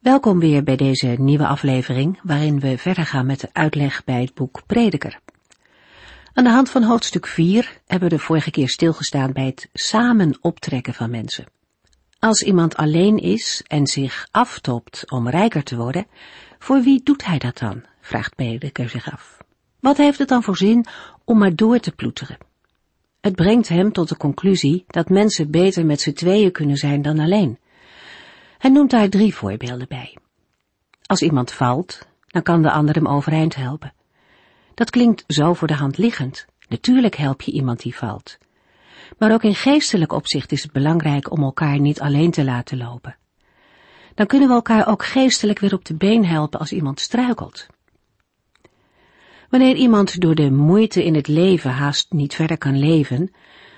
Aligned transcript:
Welkom 0.00 0.38
weer 0.38 0.62
bij 0.62 0.76
deze 0.76 1.06
nieuwe 1.06 1.46
aflevering, 1.46 2.20
waarin 2.22 2.60
we 2.60 2.78
verder 2.78 3.04
gaan 3.04 3.26
met 3.26 3.40
de 3.40 3.48
uitleg 3.52 4.04
bij 4.04 4.20
het 4.20 4.34
boek 4.34 4.62
Prediker. 4.66 5.20
Aan 6.32 6.44
de 6.44 6.50
hand 6.50 6.70
van 6.70 6.82
hoofdstuk 6.82 7.26
4 7.26 7.80
hebben 7.86 8.08
we 8.08 8.14
de 8.14 8.20
vorige 8.20 8.50
keer 8.50 8.68
stilgestaan 8.68 9.32
bij 9.32 9.44
het 9.44 9.68
samen 9.72 10.38
optrekken 10.40 10.94
van 10.94 11.10
mensen. 11.10 11.44
Als 12.18 12.42
iemand 12.42 12.76
alleen 12.76 13.16
is 13.16 13.62
en 13.66 13.86
zich 13.86 14.28
aftopt 14.30 15.10
om 15.10 15.28
rijker 15.28 15.62
te 15.62 15.76
worden, 15.76 16.06
voor 16.58 16.82
wie 16.82 17.02
doet 17.02 17.24
hij 17.24 17.38
dat 17.38 17.58
dan? 17.58 17.84
vraagt 18.00 18.34
Prediker 18.34 18.88
zich 18.88 19.12
af. 19.12 19.38
Wat 19.80 19.96
heeft 19.96 20.18
het 20.18 20.28
dan 20.28 20.42
voor 20.42 20.56
zin 20.56 20.86
om 21.24 21.38
maar 21.38 21.54
door 21.54 21.78
te 21.78 21.92
ploeteren? 21.92 22.38
Het 23.20 23.34
brengt 23.34 23.68
hem 23.68 23.92
tot 23.92 24.08
de 24.08 24.16
conclusie 24.16 24.84
dat 24.86 25.08
mensen 25.08 25.50
beter 25.50 25.86
met 25.86 26.00
z'n 26.00 26.12
tweeën 26.12 26.52
kunnen 26.52 26.76
zijn 26.76 27.02
dan 27.02 27.18
alleen. 27.18 27.58
Hij 28.58 28.70
noemt 28.70 28.90
daar 28.90 29.08
drie 29.08 29.34
voorbeelden 29.34 29.88
bij. 29.88 30.16
Als 31.06 31.22
iemand 31.22 31.52
valt, 31.52 32.08
dan 32.26 32.42
kan 32.42 32.62
de 32.62 32.70
ander 32.70 32.94
hem 32.94 33.08
overeind 33.08 33.54
helpen. 33.54 33.92
Dat 34.74 34.90
klinkt 34.90 35.24
zo 35.26 35.54
voor 35.54 35.68
de 35.68 35.74
hand 35.74 35.98
liggend. 35.98 36.46
Natuurlijk 36.68 37.16
help 37.16 37.42
je 37.42 37.52
iemand 37.52 37.82
die 37.82 37.96
valt. 37.96 38.38
Maar 39.18 39.32
ook 39.32 39.42
in 39.42 39.54
geestelijk 39.54 40.12
opzicht 40.12 40.52
is 40.52 40.62
het 40.62 40.72
belangrijk 40.72 41.30
om 41.30 41.42
elkaar 41.42 41.80
niet 41.80 42.00
alleen 42.00 42.30
te 42.30 42.44
laten 42.44 42.78
lopen. 42.78 43.16
Dan 44.14 44.26
kunnen 44.26 44.48
we 44.48 44.54
elkaar 44.54 44.86
ook 44.86 45.04
geestelijk 45.04 45.58
weer 45.58 45.74
op 45.74 45.84
de 45.84 45.94
been 45.94 46.24
helpen 46.24 46.58
als 46.58 46.72
iemand 46.72 47.00
struikelt. 47.00 47.66
Wanneer 49.50 49.74
iemand 49.76 50.20
door 50.20 50.34
de 50.34 50.50
moeite 50.50 51.04
in 51.04 51.14
het 51.14 51.28
leven 51.28 51.70
haast 51.70 52.12
niet 52.12 52.34
verder 52.34 52.58
kan 52.58 52.78
leven, 52.78 53.30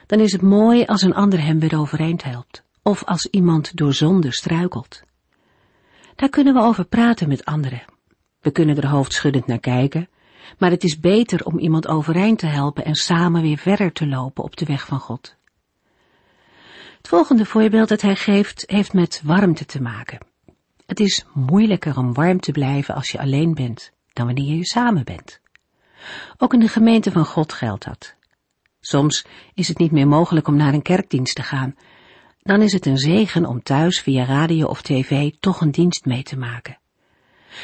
dan 0.07 0.21
is 0.21 0.33
het 0.33 0.43
mooi 0.43 0.85
als 0.85 1.03
een 1.03 1.15
ander 1.15 1.43
hem 1.43 1.59
weer 1.59 1.79
overeind 1.79 2.25
helpt 2.25 2.69
of 2.91 3.05
als 3.05 3.27
iemand 3.27 3.77
door 3.77 3.95
zonde 3.95 4.33
struikelt. 4.33 5.03
Daar 6.15 6.29
kunnen 6.29 6.55
we 6.55 6.61
over 6.61 6.85
praten 6.85 7.29
met 7.29 7.45
anderen. 7.45 7.83
We 8.41 8.51
kunnen 8.51 8.77
er 8.77 8.89
hoofdschuddend 8.89 9.47
naar 9.47 9.59
kijken, 9.59 10.09
maar 10.59 10.71
het 10.71 10.85
is 10.85 11.01
beter 11.01 11.45
om 11.45 11.59
iemand 11.59 11.87
overeind 11.87 12.39
te 12.39 12.47
helpen 12.47 12.85
en 12.85 12.95
samen 12.95 13.43
weer 13.43 13.59
verder 13.59 13.93
te 13.93 14.07
lopen 14.07 14.45
op 14.45 14.57
de 14.57 14.65
weg 14.65 14.87
van 14.87 15.01
God. 15.01 15.37
Het 16.97 17.09
volgende 17.09 17.45
voorbeeld 17.45 17.89
dat 17.89 18.01
hij 18.01 18.17
geeft, 18.17 18.65
heeft 18.67 18.93
met 18.93 19.21
warmte 19.25 19.67
te 19.67 19.83
maken. 19.83 20.19
Het 20.87 21.01
is 21.01 21.25
moeilijker 21.33 21.99
om 21.99 22.15
warm 22.15 22.41
te 22.41 22.53
blijven 22.53 22.95
als 22.95 23.11
je 23.11 23.19
alleen 23.19 23.55
bent, 23.55 23.93
dan 24.13 24.27
wanneer 24.27 24.57
je 24.57 24.67
samen 24.67 25.05
bent. 25.05 25.41
Ook 26.37 26.53
in 26.53 26.61
de 26.61 26.69
gemeente 26.69 27.11
van 27.11 27.25
God 27.25 27.53
geldt 27.53 27.85
dat. 27.85 28.15
Soms 28.81 29.27
is 29.55 29.69
het 29.69 29.79
niet 29.79 29.93
meer 29.93 30.09
mogelijk 30.09 30.49
om 30.49 30.57
naar 30.57 30.75
een 30.75 30.83
kerkdienst 30.83 31.35
te 31.35 31.43
gaan, 31.43 31.75
dan 32.43 32.63
is 32.63 32.73
het 32.73 32.87
een 32.87 32.99
zegen 32.99 33.47
om 33.47 33.63
thuis 33.63 34.01
via 34.01 34.25
radio 34.25 34.67
of 34.67 34.83
tv 34.83 35.31
toch 35.41 35.61
een 35.61 35.71
dienst 35.71 36.05
mee 36.05 36.23
te 36.23 36.37
maken. 36.37 36.79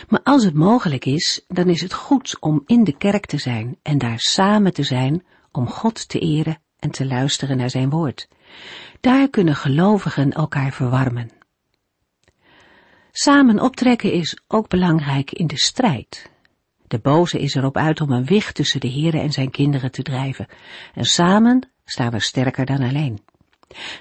Maar 0.08 0.20
als 0.22 0.44
het 0.44 0.54
mogelijk 0.54 1.04
is, 1.04 1.44
dan 1.48 1.68
is 1.68 1.80
het 1.80 1.92
goed 1.92 2.36
om 2.40 2.62
in 2.66 2.84
de 2.84 2.96
kerk 2.96 3.26
te 3.26 3.38
zijn 3.38 3.78
en 3.82 3.98
daar 3.98 4.18
samen 4.18 4.72
te 4.72 4.82
zijn 4.82 5.24
om 5.52 5.68
God 5.68 6.08
te 6.08 6.18
eren 6.18 6.58
en 6.78 6.90
te 6.90 7.06
luisteren 7.06 7.56
naar 7.56 7.70
zijn 7.70 7.90
woord. 7.90 8.28
Daar 9.00 9.28
kunnen 9.28 9.54
gelovigen 9.54 10.32
elkaar 10.32 10.72
verwarmen. 10.72 11.30
Samen 13.12 13.60
optrekken 13.60 14.12
is 14.12 14.38
ook 14.46 14.68
belangrijk 14.68 15.32
in 15.32 15.46
de 15.46 15.58
strijd. 15.58 16.30
De 16.86 16.98
boze 16.98 17.40
is 17.40 17.54
erop 17.54 17.76
uit 17.76 18.00
om 18.00 18.10
een 18.10 18.24
wicht 18.24 18.54
tussen 18.54 18.80
de 18.80 18.90
Heere 18.90 19.20
en 19.20 19.32
zijn 19.32 19.50
kinderen 19.50 19.90
te 19.90 20.02
drijven, 20.02 20.46
en 20.94 21.04
samen 21.04 21.68
staan 21.84 22.10
we 22.10 22.20
sterker 22.20 22.66
dan 22.66 22.82
alleen. 22.82 23.24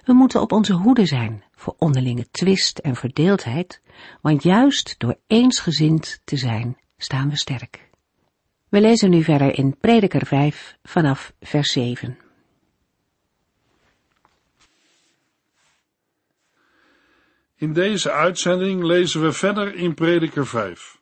We 0.03 0.13
moeten 0.13 0.41
op 0.41 0.51
onze 0.51 0.73
hoede 0.73 1.05
zijn 1.05 1.43
voor 1.51 1.75
onderlinge 1.77 2.27
twist 2.31 2.77
en 2.77 2.95
verdeeldheid, 2.95 3.81
want 4.21 4.43
juist 4.43 4.95
door 4.97 5.17
eensgezind 5.27 6.21
te 6.23 6.37
zijn 6.37 6.77
staan 6.97 7.29
we 7.29 7.37
sterk. 7.37 7.89
We 8.69 8.81
lezen 8.81 9.09
nu 9.09 9.23
verder 9.23 9.57
in 9.57 9.77
Prediker 9.77 10.25
5 10.25 10.77
vanaf 10.83 11.33
vers 11.39 11.71
7. 11.71 12.17
In 17.55 17.73
deze 17.73 18.11
uitzending 18.11 18.83
lezen 18.83 19.21
we 19.21 19.31
verder 19.31 19.75
in 19.75 19.93
Prediker 19.93 20.47
5. 20.47 21.01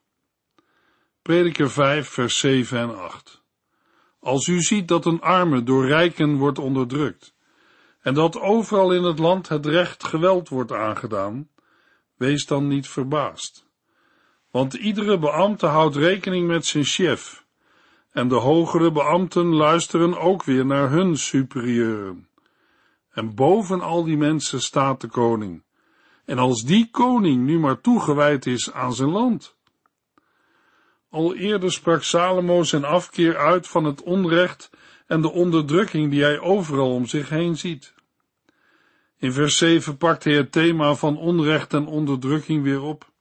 Prediker 1.21 1.71
5 1.71 2.07
vers 2.07 2.39
7 2.39 2.79
en 2.79 2.97
8. 2.97 3.41
Als 4.19 4.47
u 4.47 4.61
ziet 4.61 4.87
dat 4.87 5.05
een 5.05 5.21
arme 5.21 5.63
door 5.63 5.87
rijken 5.87 6.35
wordt 6.35 6.59
onderdrukt, 6.59 7.32
en 8.03 8.13
dat 8.13 8.39
overal 8.39 8.93
in 8.93 9.03
het 9.03 9.19
land 9.19 9.49
het 9.49 9.65
recht 9.65 10.03
geweld 10.03 10.49
wordt 10.49 10.71
aangedaan, 10.71 11.49
wees 12.15 12.45
dan 12.45 12.67
niet 12.67 12.87
verbaasd. 12.87 13.67
Want 14.51 14.73
iedere 14.73 15.19
beambte 15.19 15.65
houdt 15.65 15.95
rekening 15.95 16.47
met 16.47 16.65
zijn 16.65 16.83
chef, 16.83 17.45
en 18.11 18.27
de 18.27 18.35
hogere 18.35 18.91
beambten 18.91 19.45
luisteren 19.45 20.19
ook 20.19 20.43
weer 20.43 20.65
naar 20.65 20.89
hun 20.89 21.17
superieuren. 21.17 22.27
En 23.11 23.35
boven 23.35 23.81
al 23.81 24.03
die 24.03 24.17
mensen 24.17 24.61
staat 24.61 25.01
de 25.01 25.07
koning. 25.07 25.63
En 26.25 26.37
als 26.37 26.63
die 26.63 26.89
koning 26.91 27.45
nu 27.45 27.59
maar 27.59 27.81
toegewijd 27.81 28.45
is 28.45 28.71
aan 28.71 28.93
zijn 28.93 29.09
land. 29.09 29.55
Al 31.09 31.35
eerder 31.35 31.71
sprak 31.71 32.03
Salomo 32.03 32.63
zijn 32.63 32.85
afkeer 32.85 33.37
uit 33.37 33.67
van 33.67 33.83
het 33.83 34.01
onrecht 34.01 34.69
en 35.13 35.21
de 35.21 35.31
onderdrukking 35.31 36.11
die 36.11 36.23
hij 36.23 36.39
overal 36.39 36.93
om 36.93 37.05
zich 37.05 37.29
heen 37.29 37.57
ziet. 37.57 37.93
In 39.17 39.33
vers 39.33 39.57
7 39.57 39.97
pakt 39.97 40.23
hij 40.23 40.33
het 40.33 40.51
thema 40.51 40.95
van 40.95 41.17
onrecht 41.17 41.73
en 41.73 41.85
onderdrukking 41.85 42.63
weer 42.63 42.81
op. 42.81 43.11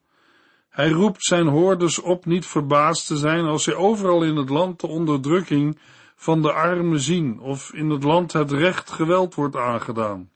Hij 0.68 0.90
roept 0.90 1.24
zijn 1.24 1.46
hoorders 1.46 1.98
op 1.98 2.24
niet 2.24 2.46
verbaasd 2.46 3.06
te 3.06 3.16
zijn 3.16 3.44
als 3.44 3.62
zij 3.62 3.74
overal 3.74 4.22
in 4.22 4.36
het 4.36 4.48
land 4.48 4.80
de 4.80 4.86
onderdrukking 4.86 5.78
van 6.16 6.42
de 6.42 6.52
armen 6.52 7.00
zien 7.00 7.40
of 7.40 7.72
in 7.72 7.90
het 7.90 8.02
land 8.02 8.32
het 8.32 8.52
recht 8.52 8.90
geweld 8.90 9.34
wordt 9.34 9.56
aangedaan. 9.56 10.30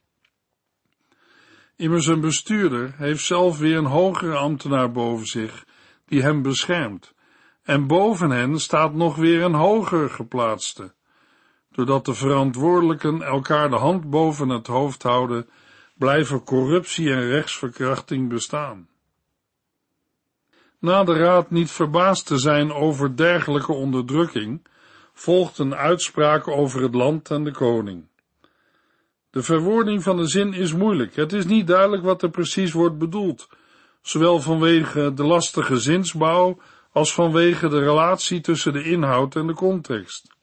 Immers 1.76 2.06
een 2.06 2.20
bestuurder 2.20 2.94
heeft 2.96 3.24
zelf 3.24 3.58
weer 3.58 3.76
een 3.76 3.84
hogere 3.84 4.36
ambtenaar 4.36 4.92
boven 4.92 5.26
zich, 5.26 5.66
die 6.06 6.22
hem 6.22 6.42
beschermt, 6.42 7.14
en 7.62 7.86
boven 7.86 8.30
hen 8.30 8.60
staat 8.60 8.94
nog 8.94 9.16
weer 9.16 9.42
een 9.42 9.54
hoger 9.54 10.10
geplaatste. 10.10 10.94
Doordat 11.76 12.04
de 12.04 12.14
verantwoordelijken 12.14 13.22
elkaar 13.22 13.70
de 13.70 13.76
hand 13.76 14.10
boven 14.10 14.48
het 14.48 14.66
hoofd 14.66 15.02
houden, 15.02 15.48
blijven 15.94 16.44
corruptie 16.44 17.10
en 17.10 17.28
rechtsverkrachting 17.28 18.28
bestaan. 18.28 18.88
Na 20.78 21.04
de 21.04 21.12
raad 21.12 21.50
niet 21.50 21.70
verbaasd 21.70 22.26
te 22.26 22.38
zijn 22.38 22.72
over 22.72 23.16
dergelijke 23.16 23.72
onderdrukking, 23.72 24.66
volgt 25.12 25.58
een 25.58 25.74
uitspraak 25.74 26.48
over 26.48 26.82
het 26.82 26.94
land 26.94 27.30
en 27.30 27.44
de 27.44 27.52
koning. 27.52 28.08
De 29.30 29.42
verwoording 29.42 30.02
van 30.02 30.16
de 30.16 30.26
zin 30.26 30.52
is 30.52 30.72
moeilijk. 30.72 31.16
Het 31.16 31.32
is 31.32 31.44
niet 31.44 31.66
duidelijk 31.66 32.02
wat 32.02 32.22
er 32.22 32.30
precies 32.30 32.72
wordt 32.72 32.98
bedoeld, 32.98 33.48
zowel 34.02 34.40
vanwege 34.40 35.14
de 35.14 35.24
lastige 35.24 35.78
zinsbouw 35.78 36.58
als 36.92 37.14
vanwege 37.14 37.68
de 37.68 37.78
relatie 37.78 38.40
tussen 38.40 38.72
de 38.72 38.82
inhoud 38.82 39.36
en 39.36 39.46
de 39.46 39.54
context. 39.54 40.35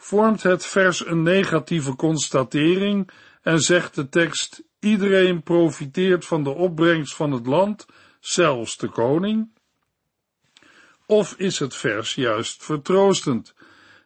Vormt 0.00 0.42
het 0.42 0.66
vers 0.66 1.06
een 1.06 1.22
negatieve 1.22 1.96
constatering 1.96 3.10
en 3.42 3.60
zegt 3.60 3.94
de 3.94 4.08
tekst, 4.08 4.62
iedereen 4.80 5.42
profiteert 5.42 6.24
van 6.24 6.44
de 6.44 6.50
opbrengst 6.50 7.14
van 7.14 7.32
het 7.32 7.46
land, 7.46 7.86
zelfs 8.20 8.76
de 8.76 8.88
koning? 8.88 9.50
Of 11.06 11.34
is 11.34 11.58
het 11.58 11.74
vers 11.74 12.14
juist 12.14 12.64
vertroostend 12.64 13.54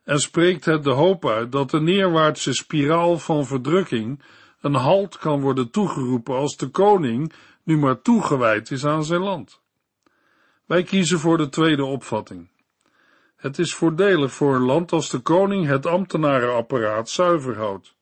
en 0.04 0.18
spreekt 0.18 0.64
het 0.64 0.84
de 0.84 0.90
hoop 0.90 1.28
uit 1.28 1.52
dat 1.52 1.70
de 1.70 1.80
neerwaartse 1.80 2.52
spiraal 2.52 3.18
van 3.18 3.46
verdrukking 3.46 4.22
een 4.60 4.74
halt 4.74 5.18
kan 5.18 5.40
worden 5.40 5.70
toegeroepen 5.70 6.34
als 6.34 6.56
de 6.56 6.68
koning 6.68 7.32
nu 7.62 7.78
maar 7.78 8.02
toegewijd 8.02 8.70
is 8.70 8.84
aan 8.84 9.04
zijn 9.04 9.20
land? 9.20 9.60
Wij 10.66 10.82
kiezen 10.82 11.18
voor 11.18 11.36
de 11.36 11.48
tweede 11.48 11.84
opvatting. 11.84 12.51
Het 13.42 13.58
is 13.58 13.74
voordelig 13.74 14.32
voor 14.32 14.54
een 14.54 14.62
land 14.62 14.92
als 14.92 15.10
de 15.10 15.18
koning 15.18 15.66
het 15.66 15.86
ambtenarenapparaat 15.86 17.08
zuiver 17.08 17.56
houdt. 17.56 17.94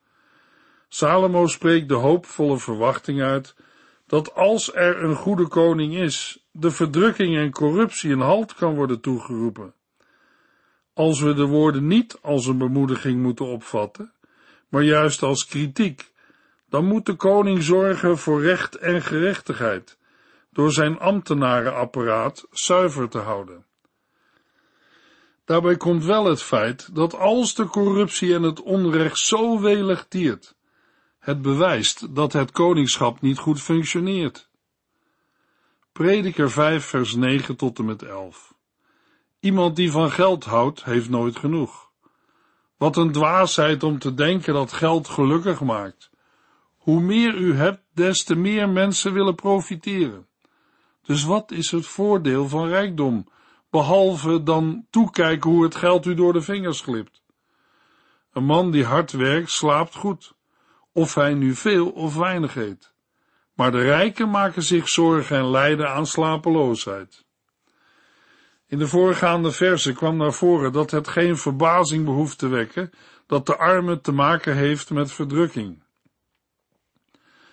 Salomo 0.88 1.46
spreekt 1.46 1.88
de 1.88 1.94
hoopvolle 1.94 2.58
verwachting 2.58 3.22
uit 3.22 3.54
dat 4.06 4.34
als 4.34 4.74
er 4.74 5.02
een 5.02 5.14
goede 5.14 5.48
koning 5.48 5.94
is, 5.94 6.46
de 6.50 6.70
verdrukking 6.70 7.36
en 7.36 7.50
corruptie 7.50 8.12
een 8.12 8.20
halt 8.20 8.54
kan 8.54 8.74
worden 8.74 9.00
toegeroepen. 9.00 9.74
Als 10.94 11.20
we 11.20 11.34
de 11.34 11.46
woorden 11.46 11.86
niet 11.86 12.18
als 12.22 12.46
een 12.46 12.58
bemoediging 12.58 13.22
moeten 13.22 13.46
opvatten, 13.46 14.12
maar 14.68 14.82
juist 14.82 15.22
als 15.22 15.46
kritiek, 15.46 16.12
dan 16.68 16.84
moet 16.84 17.06
de 17.06 17.14
koning 17.14 17.62
zorgen 17.62 18.18
voor 18.18 18.42
recht 18.42 18.74
en 18.74 19.02
gerechtigheid, 19.02 19.98
door 20.50 20.72
zijn 20.72 20.98
ambtenarenapparaat 20.98 22.46
zuiver 22.50 23.08
te 23.08 23.18
houden. 23.18 23.68
Daarbij 25.50 25.76
komt 25.76 26.04
wel 26.04 26.24
het 26.24 26.42
feit 26.42 26.94
dat 26.94 27.14
als 27.14 27.54
de 27.54 27.66
corruptie 27.66 28.34
en 28.34 28.42
het 28.42 28.62
onrecht 28.62 29.18
zo 29.18 29.60
welig 29.60 30.06
tiert, 30.08 30.54
het 31.18 31.42
bewijst 31.42 32.14
dat 32.14 32.32
het 32.32 32.50
koningschap 32.50 33.20
niet 33.20 33.38
goed 33.38 33.60
functioneert. 33.60 34.48
Prediker 35.92 36.50
5 36.50 36.84
vers 36.84 37.14
9 37.14 37.56
tot 37.56 37.78
en 37.78 37.84
met 37.84 38.02
11 38.02 38.54
Iemand 39.40 39.76
die 39.76 39.90
van 39.90 40.10
geld 40.10 40.44
houdt, 40.44 40.84
heeft 40.84 41.08
nooit 41.08 41.36
genoeg. 41.36 41.90
Wat 42.76 42.96
een 42.96 43.12
dwaasheid 43.12 43.82
om 43.82 43.98
te 43.98 44.14
denken 44.14 44.54
dat 44.54 44.72
geld 44.72 45.08
gelukkig 45.08 45.60
maakt. 45.60 46.10
Hoe 46.76 47.00
meer 47.00 47.34
u 47.34 47.54
hebt, 47.54 47.82
des 47.92 48.24
te 48.24 48.34
meer 48.34 48.68
mensen 48.68 49.12
willen 49.12 49.34
profiteren. 49.34 50.26
Dus 51.02 51.24
wat 51.24 51.50
is 51.50 51.70
het 51.70 51.86
voordeel 51.86 52.48
van 52.48 52.68
rijkdom, 52.68 53.26
behalve 53.70 54.42
dan 54.42 54.86
toekijken 54.90 55.50
hoe 55.50 55.62
het 55.64 55.74
geld 55.74 56.06
u 56.06 56.14
door 56.14 56.32
de 56.32 56.42
vingers 56.42 56.80
glipt? 56.80 57.22
Een 58.32 58.44
man 58.44 58.70
die 58.70 58.84
hard 58.84 59.12
werkt, 59.12 59.50
slaapt 59.50 59.94
goed, 59.94 60.32
of 60.92 61.14
hij 61.14 61.34
nu 61.34 61.54
veel 61.54 61.90
of 61.90 62.16
weinig 62.16 62.56
eet. 62.56 62.92
Maar 63.54 63.70
de 63.70 63.82
rijken 63.82 64.30
maken 64.30 64.62
zich 64.62 64.88
zorgen 64.88 65.36
en 65.36 65.50
lijden 65.50 65.90
aan 65.90 66.06
slapeloosheid. 66.06 67.24
In 68.66 68.78
de 68.78 68.88
voorgaande 68.88 69.52
verse 69.52 69.92
kwam 69.92 70.16
naar 70.16 70.32
voren 70.32 70.72
dat 70.72 70.90
het 70.90 71.08
geen 71.08 71.36
verbazing 71.36 72.04
behoeft 72.04 72.38
te 72.38 72.48
wekken 72.48 72.90
dat 73.26 73.46
de 73.46 73.56
arme 73.56 74.00
te 74.00 74.12
maken 74.12 74.56
heeft 74.56 74.90
met 74.90 75.12
verdrukking. 75.12 75.82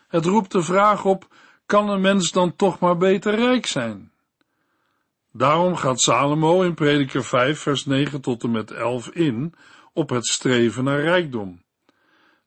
Het 0.07 0.25
roept 0.25 0.51
de 0.51 0.61
vraag 0.61 1.05
op, 1.05 1.27
kan 1.65 1.89
een 1.89 2.01
mens 2.01 2.31
dan 2.31 2.55
toch 2.55 2.79
maar 2.79 2.97
beter 2.97 3.35
rijk 3.35 3.65
zijn? 3.65 4.11
Daarom 5.38 5.75
gaat 5.75 6.01
Salomo 6.01 6.62
in 6.62 6.74
Prediker 6.74 7.24
5 7.24 7.60
vers 7.60 7.86
9 7.86 8.22
tot 8.22 8.44
en 8.44 8.51
met 8.51 8.72
11 8.72 9.10
in 9.10 9.54
op 9.94 10.10
het 10.10 10.25
streven 10.25 10.84
naar 10.84 11.01
rijkdom. 11.01 11.62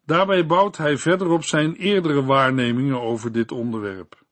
Daarbij 0.04 0.46
bouwt 0.46 0.76
hij 0.76 0.96
verder 0.96 1.28
op 1.28 1.44
zijn 1.44 1.74
eerdere 1.74 2.24
waarnemingen 2.24 3.00
over 3.00 3.32
dit 3.32 3.52
onderwerp. 3.52 4.22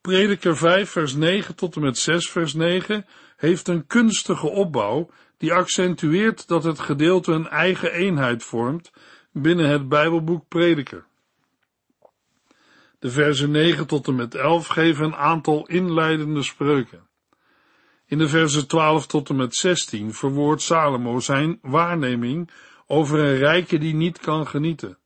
Prediker 0.00 0.56
5 0.56 0.90
vers 0.90 1.14
9 1.14 1.54
tot 1.54 1.76
en 1.76 1.82
met 1.82 1.98
6 1.98 2.30
vers 2.30 2.54
9 2.54 3.06
heeft 3.36 3.68
een 3.68 3.86
kunstige 3.86 4.48
opbouw 4.48 5.10
die 5.36 5.52
accentueert 5.52 6.48
dat 6.48 6.64
het 6.64 6.78
gedeelte 6.78 7.32
een 7.32 7.48
eigen 7.48 7.92
eenheid 7.92 8.42
vormt 8.42 8.90
binnen 9.32 9.68
het 9.68 9.88
Bijbelboek 9.88 10.48
Prediker. 10.48 11.06
De 13.02 13.10
versen 13.10 13.50
9 13.50 13.86
tot 13.86 14.06
en 14.08 14.14
met 14.14 14.34
11 14.34 14.66
geven 14.66 15.04
een 15.04 15.14
aantal 15.14 15.66
inleidende 15.66 16.42
spreuken. 16.42 17.08
In 18.06 18.18
de 18.18 18.28
versen 18.28 18.66
12 18.68 19.06
tot 19.06 19.28
en 19.28 19.36
met 19.36 19.54
16 19.54 20.14
verwoordt 20.14 20.62
Salomo 20.62 21.20
zijn 21.20 21.58
waarneming 21.62 22.50
over 22.86 23.18
een 23.18 23.36
rijke 23.36 23.78
die 23.78 23.94
niet 23.94 24.18
kan 24.18 24.46
genieten. 24.46 24.98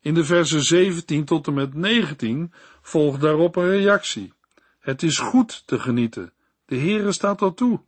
In 0.00 0.14
de 0.14 0.24
versen 0.24 0.62
17 0.62 1.24
tot 1.24 1.46
en 1.46 1.54
met 1.54 1.74
19 1.74 2.52
volgt 2.82 3.20
daarop 3.20 3.56
een 3.56 3.70
reactie. 3.70 4.32
Het 4.80 5.02
is 5.02 5.18
goed 5.18 5.66
te 5.66 5.78
genieten. 5.78 6.32
De 6.66 6.76
Heere 6.76 7.12
staat 7.12 7.42
al 7.42 7.54
toe. 7.54 7.80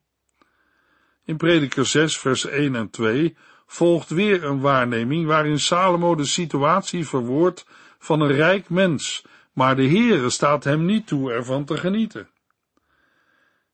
In 1.24 1.36
Prediker 1.36 1.86
6 1.86 2.18
vers 2.18 2.46
1 2.46 2.74
en 2.74 2.90
2 2.90 3.36
volgt 3.66 4.10
weer 4.10 4.44
een 4.44 4.60
waarneming 4.60 5.26
waarin 5.26 5.60
Salomo 5.60 6.14
de 6.14 6.24
situatie 6.24 7.06
verwoordt 7.06 7.66
van 8.06 8.20
een 8.20 8.32
rijk 8.32 8.68
mens, 8.68 9.24
maar 9.52 9.76
de 9.76 9.88
Heere 9.88 10.30
staat 10.30 10.64
hem 10.64 10.84
niet 10.84 11.06
toe 11.06 11.32
ervan 11.32 11.64
te 11.64 11.76
genieten. 11.76 12.28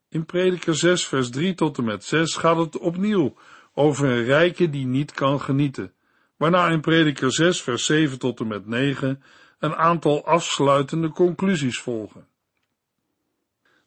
In 0.09 0.25
Prediker 0.25 0.75
6 0.75 1.07
vers 1.07 1.31
3 1.31 1.55
tot 1.55 1.79
en 1.79 1.85
met 1.85 2.05
6 2.05 2.35
gaat 2.35 2.57
het 2.57 2.79
opnieuw 2.79 3.35
over 3.75 4.09
een 4.09 4.25
rijke 4.25 4.71
die 4.71 4.87
niet 4.87 5.13
kan 5.13 5.41
genieten, 5.41 5.93
waarna 6.37 6.69
in 6.69 6.81
Prediker 6.81 7.33
6 7.33 7.63
vers 7.63 7.85
7 7.85 8.19
tot 8.19 8.41
en 8.41 8.47
met 8.47 8.67
9 8.67 9.23
een 9.59 9.75
aantal 9.75 10.27
afsluitende 10.27 11.09
conclusies 11.09 11.79
volgen. 11.79 12.27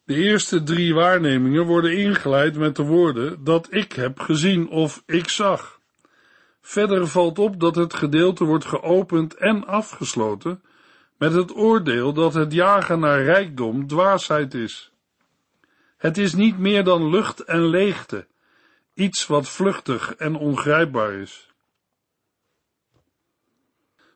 De 0.04 0.14
eerste 0.14 0.62
drie 0.62 0.94
waarnemingen 0.94 1.66
worden 1.66 1.96
ingeleid 1.96 2.56
met 2.56 2.76
de 2.76 2.82
woorden 2.82 3.44
dat 3.44 3.74
ik 3.74 3.92
heb 3.92 4.20
gezien 4.20 4.68
of 4.68 5.02
ik 5.06 5.28
zag. 5.28 5.75
Verder 6.68 7.06
valt 7.06 7.38
op 7.38 7.60
dat 7.60 7.74
het 7.74 7.94
gedeelte 7.94 8.44
wordt 8.44 8.64
geopend 8.64 9.34
en 9.34 9.66
afgesloten 9.66 10.62
met 11.18 11.32
het 11.32 11.56
oordeel 11.56 12.12
dat 12.12 12.34
het 12.34 12.52
jagen 12.52 13.00
naar 13.00 13.22
rijkdom 13.22 13.86
dwaasheid 13.86 14.54
is. 14.54 14.92
Het 15.96 16.18
is 16.18 16.34
niet 16.34 16.58
meer 16.58 16.84
dan 16.84 17.10
lucht 17.10 17.40
en 17.40 17.66
leegte, 17.66 18.26
iets 18.94 19.26
wat 19.26 19.48
vluchtig 19.48 20.14
en 20.14 20.36
ongrijpbaar 20.36 21.12
is. 21.12 21.50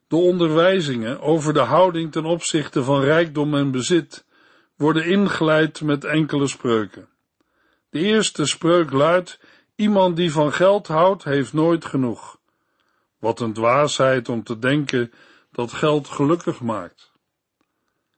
De 0.08 0.16
onderwijzingen 0.16 1.20
over 1.20 1.52
de 1.52 1.60
houding 1.60 2.12
ten 2.12 2.24
opzichte 2.24 2.84
van 2.84 3.00
rijkdom 3.00 3.54
en 3.54 3.70
bezit 3.70 4.24
worden 4.76 5.04
ingeleid 5.04 5.80
met 5.80 6.04
enkele 6.04 6.46
spreuken. 6.46 7.08
De 7.90 7.98
eerste 7.98 8.46
spreuk 8.46 8.92
luidt: 8.92 9.40
Iemand 9.74 10.16
die 10.16 10.32
van 10.32 10.52
geld 10.52 10.86
houdt, 10.86 11.24
heeft 11.24 11.52
nooit 11.52 11.84
genoeg. 11.84 12.38
Wat 13.20 13.40
een 13.40 13.52
dwaasheid 13.52 14.28
om 14.28 14.42
te 14.42 14.58
denken 14.58 15.12
dat 15.52 15.72
geld 15.72 16.08
gelukkig 16.08 16.60
maakt. 16.60 17.12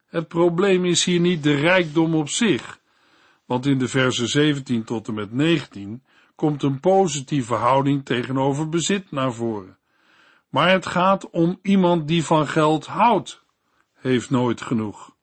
Het 0.07 0.29
probleem 0.29 0.85
is 0.85 1.05
hier 1.05 1.21
niet 1.21 1.43
de 1.43 1.55
rijkdom 1.55 2.15
op 2.15 2.29
zich, 2.29 2.81
want 3.45 3.67
in 3.67 3.79
de 3.79 3.89
versen 3.89 4.29
17 4.29 4.85
tot 4.85 5.09
en 5.09 5.15
met 5.15 5.33
19 5.33 6.03
komt 6.35 6.63
een 6.63 6.81
positieve 6.81 7.55
houding 7.55 8.05
tegenover 8.05 8.69
bezit 8.69 9.11
naar 9.11 9.33
voren. 9.33 9.79
Maar 10.49 10.71
het 10.71 10.87
gaat 10.87 11.31
om 11.31 11.59
iemand 11.63 12.09
die 12.09 12.25
van 12.25 12.47
geld 12.47 12.87
houdt, 12.87 13.43
heeft 13.95 14.31
nooit 14.31 14.61
genoeg. 14.61 15.15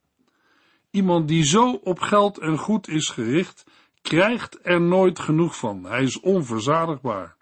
Iemand 0.92 1.28
die 1.28 1.44
zo 1.44 1.72
op 1.72 2.00
geld 2.00 2.38
en 2.38 2.58
goed 2.58 2.88
is 2.88 3.10
gericht, 3.10 3.66
krijgt 4.02 4.60
er 4.62 4.82
nooit 4.82 5.20
genoeg 5.20 5.56
van. 5.58 5.86
Hij 5.86 6.04
is 6.04 6.20
onverzadigbaar. 6.20 7.36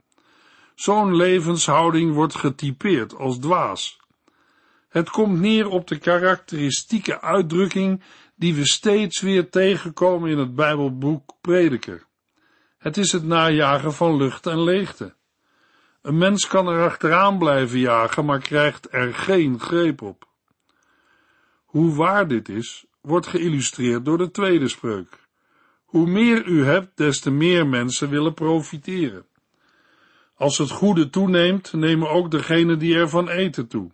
Zo'n 0.78 1.16
levenshouding 1.16 2.14
wordt 2.14 2.36
getypeerd 2.36 3.16
als 3.16 3.40
dwaas. 3.40 4.00
Het 4.90 5.10
komt 5.10 5.40
neer 5.40 5.68
op 5.68 5.88
de 5.88 5.98
karakteristieke 5.98 7.22
uitdrukking 7.22 8.04
die 8.36 8.56
we 8.56 8.68
steeds 8.68 9.22
weer 9.22 9.50
tegenkomen 9.50 10.30
in 10.30 10.38
het 10.38 10.56
Bijbelboek 10.56 11.34
Prediker. 11.42 12.06
Het 12.78 12.98
is 12.98 13.12
het 13.12 13.24
najagen 13.24 13.94
van 13.94 14.18
lucht 14.18 14.46
en 14.46 14.64
leegte. 14.64 15.14
Een 16.02 16.18
mens 16.18 16.48
kan 16.48 16.68
er 16.68 16.84
achteraan 16.84 17.38
blijven 17.38 17.80
jagen, 17.80 18.26
maar 18.26 18.42
krijgt 18.42 18.88
er 18.92 19.14
geen 19.14 19.60
greep 19.60 20.02
op. 20.02 20.28
Hoe 21.66 21.96
waar 21.96 22.28
dit 22.28 22.50
is, 22.50 22.86
wordt 23.02 23.28
geïllustreerd 23.28 24.06
door 24.06 24.18
de 24.18 24.32
tweede 24.32 24.68
spreuk. 24.68 25.28
Hoe 25.86 26.08
meer 26.08 26.46
u 26.46 26.66
hebt, 26.66 26.98
des 26.98 27.20
te 27.20 27.32
meer 27.32 27.68
mensen 27.68 28.10
willen 28.10 28.34
profiteren. 28.34 29.26
Als 30.38 30.58
het 30.58 30.70
goede 30.70 31.10
toeneemt, 31.10 31.74
nemen 31.74 32.10
ook 32.10 32.32
degenen 32.32 32.80
die 32.80 32.96
ervan 32.96 33.30
eten 33.30 33.68
toe. 33.68 33.92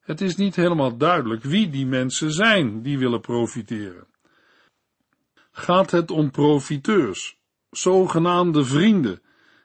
Het 0.00 0.20
is 0.20 0.36
niet 0.36 0.56
helemaal 0.56 0.96
duidelijk 0.96 1.42
wie 1.42 1.70
die 1.70 1.86
mensen 1.86 2.32
zijn 2.32 2.82
die 2.82 2.98
willen 2.98 3.20
profiteren. 3.20 4.06
Gaat 5.50 5.90
het 5.90 6.10
om 6.10 6.30
profiteurs, 6.30 7.38
zogenaamde 7.70 8.64
vrienden, 8.64 9.22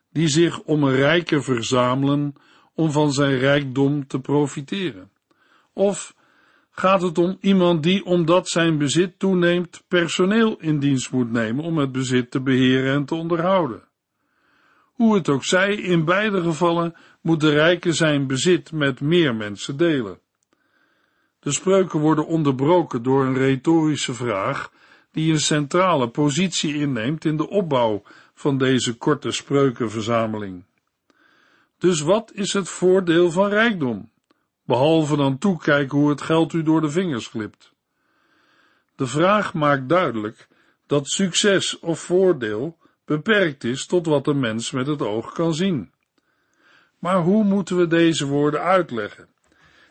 die 0.09 0.27
zich 0.27 0.61
om 0.61 0.83
een 0.83 0.95
rijke 0.95 1.41
verzamelen 1.41 2.33
om 2.73 2.91
van 2.91 3.13
zijn 3.13 3.37
rijkdom 3.37 4.07
te 4.07 4.19
profiteren? 4.19 5.11
Of 5.73 6.15
gaat 6.71 7.01
het 7.01 7.17
om 7.17 7.37
iemand 7.41 7.83
die, 7.83 8.05
omdat 8.05 8.47
zijn 8.47 8.77
bezit 8.77 9.19
toeneemt, 9.19 9.83
personeel 9.87 10.59
in 10.59 10.79
dienst 10.79 11.11
moet 11.11 11.31
nemen 11.31 11.63
om 11.63 11.77
het 11.77 11.91
bezit 11.91 12.31
te 12.31 12.41
beheren 12.41 12.93
en 12.93 13.05
te 13.05 13.15
onderhouden? 13.15 13.83
Hoe 14.95 15.15
het 15.15 15.29
ook 15.29 15.43
zij, 15.43 15.75
in 15.75 16.05
beide 16.05 16.41
gevallen 16.41 16.95
moet 17.21 17.39
de 17.39 17.49
rijke 17.49 17.93
zijn 17.93 18.27
bezit 18.27 18.71
met 18.71 19.01
meer 19.01 19.35
mensen 19.35 19.77
delen. 19.77 20.19
De 21.39 21.51
spreuken 21.51 21.99
worden 21.99 22.27
onderbroken 22.27 23.03
door 23.03 23.25
een 23.25 23.37
retorische 23.37 24.13
vraag 24.13 24.71
die 25.11 25.31
een 25.31 25.39
centrale 25.39 26.09
positie 26.09 26.75
inneemt 26.75 27.25
in 27.25 27.37
de 27.37 27.49
opbouw 27.49 28.03
van 28.33 28.57
deze 28.57 28.97
korte 28.97 29.31
spreukenverzameling. 29.31 30.63
Dus 31.77 32.01
wat 32.01 32.31
is 32.33 32.53
het 32.53 32.69
voordeel 32.69 33.31
van 33.31 33.49
rijkdom, 33.49 34.11
behalve 34.63 35.15
dan 35.15 35.37
toekijken 35.37 35.97
hoe 35.97 36.09
het 36.09 36.21
geld 36.21 36.53
u 36.53 36.63
door 36.63 36.81
de 36.81 36.89
vingers 36.89 37.27
glipt? 37.27 37.73
De 38.95 39.07
vraag 39.07 39.53
maakt 39.53 39.89
duidelijk 39.89 40.47
dat 40.87 41.07
succes 41.07 41.79
of 41.79 41.99
voordeel 41.99 42.77
beperkt 43.05 43.63
is 43.63 43.85
tot 43.85 44.05
wat 44.05 44.25
de 44.25 44.33
mens 44.33 44.71
met 44.71 44.87
het 44.87 45.01
oog 45.01 45.31
kan 45.31 45.53
zien. 45.53 45.91
Maar 46.99 47.21
hoe 47.21 47.43
moeten 47.43 47.77
we 47.77 47.87
deze 47.87 48.25
woorden 48.25 48.61
uitleggen? 48.61 49.27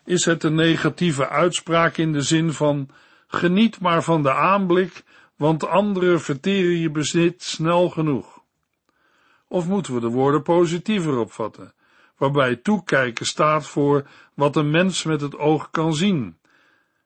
Is 0.05 0.25
het 0.25 0.43
een 0.43 0.55
negatieve 0.55 1.29
uitspraak 1.29 1.97
in 1.97 2.13
de 2.13 2.23
zin 2.23 2.53
van 2.53 2.89
geniet 3.27 3.81
maar 3.81 4.03
van 4.03 4.23
de 4.23 4.33
aanblik, 4.33 5.03
want 5.37 5.67
anderen 5.67 6.21
verteren 6.21 6.79
je 6.79 6.91
bezit 6.91 7.43
snel 7.43 7.89
genoeg? 7.89 8.43
Of 9.49 9.69
moeten 9.69 9.95
we 9.95 10.01
de 10.01 10.09
woorden 10.09 10.43
positiever 10.43 11.17
opvatten, 11.17 11.75
waarbij 12.17 12.57
toekijken 12.57 13.27
staat 13.27 13.67
voor 13.67 14.07
wat 14.35 14.57
een 14.57 14.71
mens 14.71 15.05
met 15.05 15.21
het 15.21 15.39
oog 15.39 15.71
kan 15.71 15.95
zien, 15.95 16.39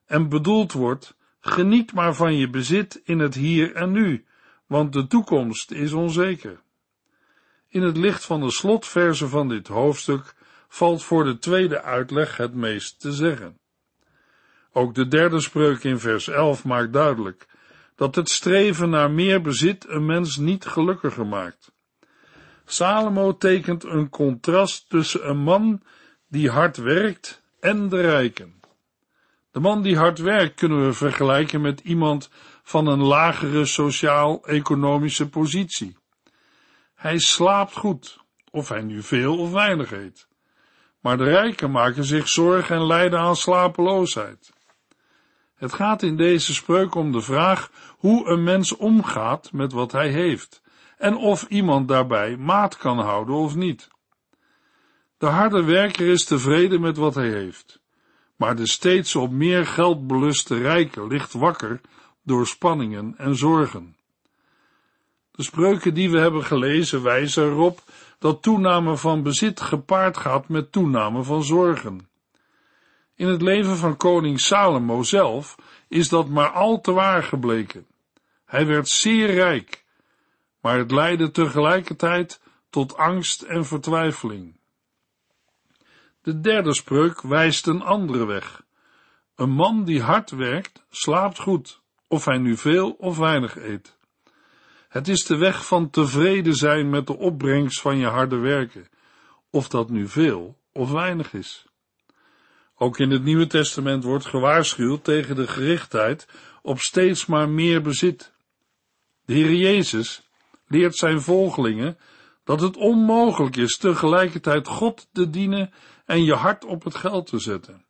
en 0.05 0.29
bedoeld 0.29 0.73
wordt 0.73 1.15
geniet 1.39 1.93
maar 1.93 2.15
van 2.15 2.37
je 2.37 2.49
bezit 2.49 3.01
in 3.03 3.19
het 3.19 3.35
hier 3.35 3.75
en 3.75 3.91
nu, 3.91 4.25
want 4.69 4.93
de 4.93 5.07
toekomst 5.07 5.71
is 5.71 5.93
onzeker. 5.93 6.59
In 7.67 7.81
het 7.81 7.97
licht 7.97 8.25
van 8.25 8.39
de 8.39 8.51
slotverse 8.51 9.27
van 9.27 9.49
dit 9.49 9.67
hoofdstuk 9.67 10.35
valt 10.67 11.03
voor 11.03 11.23
de 11.23 11.37
tweede 11.37 11.81
uitleg 11.81 12.37
het 12.37 12.53
meest 12.53 12.99
te 12.99 13.11
zeggen. 13.11 13.57
Ook 14.73 14.95
de 14.95 15.07
derde 15.07 15.39
spreuk 15.39 15.83
in 15.83 15.99
vers 15.99 16.27
11 16.27 16.65
maakt 16.65 16.93
duidelijk 16.93 17.47
dat 17.95 18.15
het 18.15 18.29
streven 18.29 18.89
naar 18.89 19.11
meer 19.11 19.41
bezit 19.41 19.87
een 19.87 20.05
mens 20.05 20.37
niet 20.37 20.65
gelukkiger 20.65 21.27
maakt. 21.27 21.71
Salomo 22.65 23.37
tekent 23.37 23.83
een 23.83 24.09
contrast 24.09 24.89
tussen 24.89 25.29
een 25.29 25.43
man 25.43 25.81
die 26.27 26.49
hard 26.49 26.77
werkt 26.77 27.41
en 27.59 27.89
de 27.89 28.01
rijken. 28.01 28.61
De 29.51 29.59
man 29.59 29.81
die 29.81 29.97
hard 29.97 30.19
werkt 30.19 30.55
kunnen 30.55 30.85
we 30.85 30.93
vergelijken 30.93 31.61
met 31.61 31.79
iemand 31.79 32.29
van 32.69 32.87
een 32.87 33.03
lagere 33.03 33.65
sociaal-economische 33.65 35.29
positie. 35.29 35.97
Hij 36.95 37.19
slaapt 37.19 37.75
goed, 37.75 38.19
of 38.51 38.69
hij 38.69 38.81
nu 38.81 39.03
veel 39.03 39.37
of 39.37 39.51
weinig 39.51 39.91
eet. 39.91 40.27
Maar 40.99 41.17
de 41.17 41.23
rijken 41.23 41.71
maken 41.71 42.03
zich 42.03 42.27
zorgen 42.27 42.75
en 42.75 42.85
lijden 42.85 43.19
aan 43.19 43.35
slapeloosheid. 43.35 44.53
Het 45.55 45.73
gaat 45.73 46.03
in 46.03 46.17
deze 46.17 46.53
spreuk 46.53 46.95
om 46.95 47.11
de 47.11 47.21
vraag 47.21 47.71
hoe 47.97 48.27
een 48.27 48.43
mens 48.43 48.75
omgaat 48.75 49.51
met 49.51 49.71
wat 49.71 49.91
hij 49.91 50.09
heeft 50.09 50.61
en 50.97 51.15
of 51.15 51.43
iemand 51.43 51.87
daarbij 51.87 52.37
maat 52.37 52.77
kan 52.77 52.99
houden 52.99 53.35
of 53.35 53.55
niet. 53.55 53.87
De 55.17 55.25
harde 55.25 55.63
werker 55.63 56.07
is 56.07 56.25
tevreden 56.25 56.81
met 56.81 56.97
wat 56.97 57.15
hij 57.15 57.29
heeft, 57.29 57.81
maar 58.35 58.55
de 58.55 58.67
steeds 58.67 59.15
op 59.15 59.31
meer 59.31 59.65
geld 59.65 60.07
beluste 60.07 60.57
rijke 60.57 61.07
ligt 61.07 61.33
wakker 61.33 61.81
door 62.29 62.47
spanningen 62.47 63.13
en 63.17 63.35
zorgen. 63.35 63.95
De 65.31 65.43
spreuken 65.43 65.93
die 65.93 66.11
we 66.11 66.19
hebben 66.19 66.43
gelezen 66.43 67.03
wijzen 67.03 67.43
erop 67.43 67.81
dat 68.19 68.41
toename 68.41 68.97
van 68.97 69.23
bezit 69.23 69.61
gepaard 69.61 70.17
gaat 70.17 70.47
met 70.47 70.71
toename 70.71 71.23
van 71.23 71.43
zorgen. 71.43 72.09
In 73.15 73.27
het 73.27 73.41
leven 73.41 73.77
van 73.77 73.97
koning 73.97 74.39
Salomo 74.39 75.03
zelf 75.03 75.55
is 75.87 76.09
dat 76.09 76.27
maar 76.27 76.49
al 76.49 76.81
te 76.81 76.91
waar 76.91 77.23
gebleken. 77.23 77.85
Hij 78.45 78.65
werd 78.65 78.87
zeer 78.87 79.33
rijk, 79.33 79.83
maar 80.61 80.77
het 80.77 80.91
leidde 80.91 81.31
tegelijkertijd 81.31 82.41
tot 82.69 82.97
angst 82.97 83.41
en 83.41 83.65
vertwijfeling. 83.65 84.59
De 86.21 86.39
derde 86.39 86.73
spreuk 86.73 87.21
wijst 87.21 87.67
een 87.67 87.81
andere 87.81 88.25
weg. 88.25 88.63
Een 89.35 89.51
man 89.51 89.83
die 89.83 90.01
hard 90.01 90.29
werkt, 90.29 90.85
slaapt 90.89 91.39
goed, 91.39 91.81
of 92.09 92.25
hij 92.25 92.37
nu 92.37 92.57
veel 92.57 92.91
of 92.91 93.17
weinig 93.17 93.57
eet. 93.57 93.97
Het 94.89 95.07
is 95.07 95.25
de 95.25 95.37
weg 95.37 95.65
van 95.65 95.89
tevreden 95.89 96.53
zijn 96.53 96.89
met 96.89 97.07
de 97.07 97.17
opbrengst 97.17 97.81
van 97.81 97.97
je 97.97 98.05
harde 98.07 98.37
werken, 98.37 98.87
of 99.49 99.67
dat 99.67 99.89
nu 99.89 100.07
veel 100.07 100.57
of 100.71 100.91
weinig 100.91 101.33
is. 101.33 101.65
Ook 102.75 102.99
in 102.99 103.11
het 103.11 103.23
Nieuwe 103.23 103.47
Testament 103.47 104.03
wordt 104.03 104.25
gewaarschuwd 104.25 105.03
tegen 105.03 105.35
de 105.35 105.47
gerichtheid 105.47 106.27
op 106.61 106.79
steeds 106.79 107.25
maar 107.25 107.49
meer 107.49 107.81
bezit. 107.81 108.31
De 109.25 109.33
Heer 109.33 109.53
Jezus 109.53 110.29
leert 110.67 110.95
zijn 110.95 111.21
volgelingen 111.21 111.97
dat 112.43 112.61
het 112.61 112.77
onmogelijk 112.77 113.55
is 113.55 113.77
tegelijkertijd 113.77 114.67
God 114.67 115.07
te 115.11 115.29
dienen 115.29 115.71
en 116.05 116.23
je 116.23 116.33
hart 116.33 116.65
op 116.65 116.83
het 116.83 116.95
geld 116.95 117.27
te 117.27 117.39
zetten. 117.39 117.85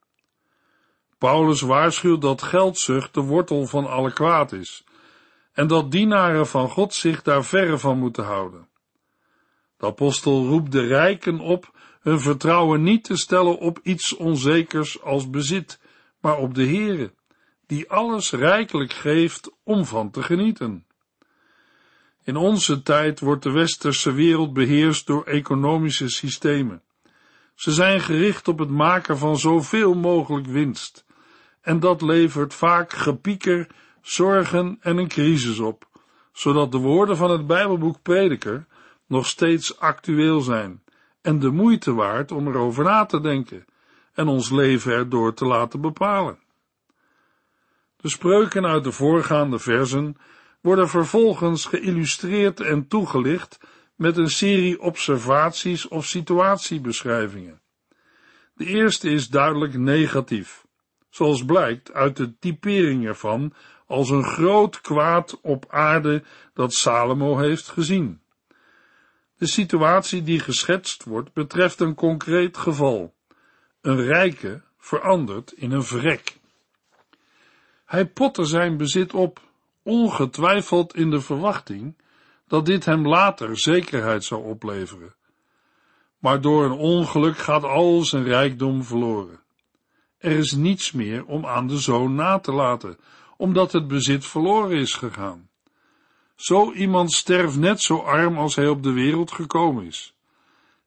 Paulus 1.19 1.61
waarschuwt 1.61 2.21
dat 2.21 2.41
geldzucht 2.41 3.13
de 3.13 3.21
wortel 3.21 3.65
van 3.65 3.87
alle 3.87 4.13
kwaad 4.13 4.51
is 4.51 4.83
en 5.59 5.67
dat 5.67 5.91
dienaren 5.91 6.47
van 6.47 6.69
God 6.69 6.93
zich 6.93 7.21
daar 7.21 7.45
verre 7.45 7.77
van 7.77 7.97
moeten 7.97 8.23
houden. 8.23 8.67
De 9.77 9.85
apostel 9.85 10.45
roept 10.45 10.71
de 10.71 10.85
rijken 10.87 11.39
op 11.39 11.71
hun 12.01 12.19
vertrouwen 12.19 12.83
niet 12.83 13.03
te 13.03 13.17
stellen 13.17 13.57
op 13.57 13.79
iets 13.83 14.15
onzekers 14.15 15.01
als 15.01 15.29
bezit, 15.29 15.79
maar 16.21 16.37
op 16.37 16.53
de 16.53 16.65
Heere, 16.65 17.13
die 17.67 17.89
alles 17.89 18.31
rijkelijk 18.31 18.93
geeft 18.93 19.51
om 19.63 19.85
van 19.85 20.11
te 20.11 20.23
genieten. 20.23 20.85
In 22.23 22.35
onze 22.35 22.81
tijd 22.81 23.19
wordt 23.19 23.43
de 23.43 23.51
westerse 23.51 24.11
wereld 24.11 24.53
beheerst 24.53 25.07
door 25.07 25.23
economische 25.23 26.09
systemen. 26.09 26.81
Ze 27.55 27.71
zijn 27.71 28.01
gericht 28.01 28.47
op 28.47 28.59
het 28.59 28.69
maken 28.69 29.17
van 29.17 29.37
zoveel 29.37 29.93
mogelijk 29.93 30.47
winst, 30.47 31.05
en 31.69 31.79
dat 31.79 32.01
levert 32.01 32.53
vaak 32.53 32.93
gepieker, 32.93 33.67
zorgen 34.01 34.77
en 34.81 34.97
een 34.97 35.07
crisis 35.07 35.59
op, 35.59 35.87
zodat 36.33 36.71
de 36.71 36.77
woorden 36.77 37.17
van 37.17 37.31
het 37.31 37.47
Bijbelboek 37.47 38.01
Prediker 38.01 38.65
nog 39.07 39.25
steeds 39.25 39.79
actueel 39.79 40.41
zijn 40.41 40.83
en 41.21 41.39
de 41.39 41.49
moeite 41.49 41.93
waard 41.93 42.31
om 42.31 42.47
erover 42.47 42.83
na 42.83 43.05
te 43.05 43.21
denken 43.21 43.65
en 44.13 44.27
ons 44.27 44.49
leven 44.49 44.93
erdoor 44.93 45.33
te 45.33 45.45
laten 45.45 45.81
bepalen. 45.81 46.39
De 47.95 48.09
spreuken 48.09 48.65
uit 48.65 48.83
de 48.83 48.91
voorgaande 48.91 49.59
versen 49.59 50.17
worden 50.61 50.89
vervolgens 50.89 51.65
geïllustreerd 51.65 52.59
en 52.59 52.87
toegelicht 52.87 53.59
met 53.95 54.17
een 54.17 54.29
serie 54.29 54.81
observaties 54.81 55.87
of 55.87 56.05
situatiebeschrijvingen. 56.05 57.61
De 58.53 58.65
eerste 58.65 59.09
is 59.09 59.27
duidelijk 59.27 59.77
negatief, 59.77 60.67
zoals 61.09 61.45
blijkt 61.45 61.93
uit 61.93 62.17
de 62.17 62.37
typering 62.39 63.05
ervan 63.05 63.53
als 63.87 64.09
een 64.09 64.23
groot 64.23 64.81
kwaad 64.81 65.39
op 65.41 65.65
aarde 65.69 66.23
dat 66.53 66.73
Salomo 66.73 67.37
heeft 67.37 67.67
gezien. 67.67 68.21
De 69.37 69.47
situatie 69.47 70.23
die 70.23 70.39
geschetst 70.39 71.03
wordt 71.03 71.33
betreft 71.33 71.79
een 71.79 71.95
concreet 71.95 72.57
geval. 72.57 73.13
Een 73.81 74.01
rijke 74.01 74.61
verandert 74.77 75.51
in 75.51 75.71
een 75.71 75.83
vrek. 75.83 76.37
Hij 77.85 78.05
potte 78.05 78.45
zijn 78.45 78.77
bezit 78.77 79.13
op, 79.13 79.41
ongetwijfeld 79.83 80.95
in 80.95 81.09
de 81.09 81.21
verwachting 81.21 81.97
dat 82.47 82.65
dit 82.65 82.85
hem 82.85 83.07
later 83.07 83.59
zekerheid 83.59 84.23
zou 84.23 84.43
opleveren. 84.43 85.15
Maar 86.17 86.41
door 86.41 86.65
een 86.65 86.77
ongeluk 86.77 87.37
gaat 87.37 87.63
al 87.63 88.03
zijn 88.03 88.23
rijkdom 88.23 88.83
verloren. 88.83 89.39
Er 90.19 90.31
is 90.31 90.51
niets 90.51 90.91
meer 90.91 91.25
om 91.25 91.45
aan 91.45 91.67
de 91.67 91.77
zoon 91.77 92.15
na 92.15 92.39
te 92.39 92.51
laten, 92.51 92.97
omdat 93.37 93.71
het 93.71 93.87
bezit 93.87 94.25
verloren 94.25 94.77
is 94.77 94.93
gegaan. 94.93 95.49
Zo 96.35 96.71
iemand 96.71 97.11
sterft 97.11 97.57
net 97.57 97.81
zo 97.81 97.97
arm 97.97 98.37
als 98.37 98.55
hij 98.55 98.67
op 98.67 98.83
de 98.83 98.91
wereld 98.91 99.31
gekomen 99.31 99.85
is. 99.85 100.13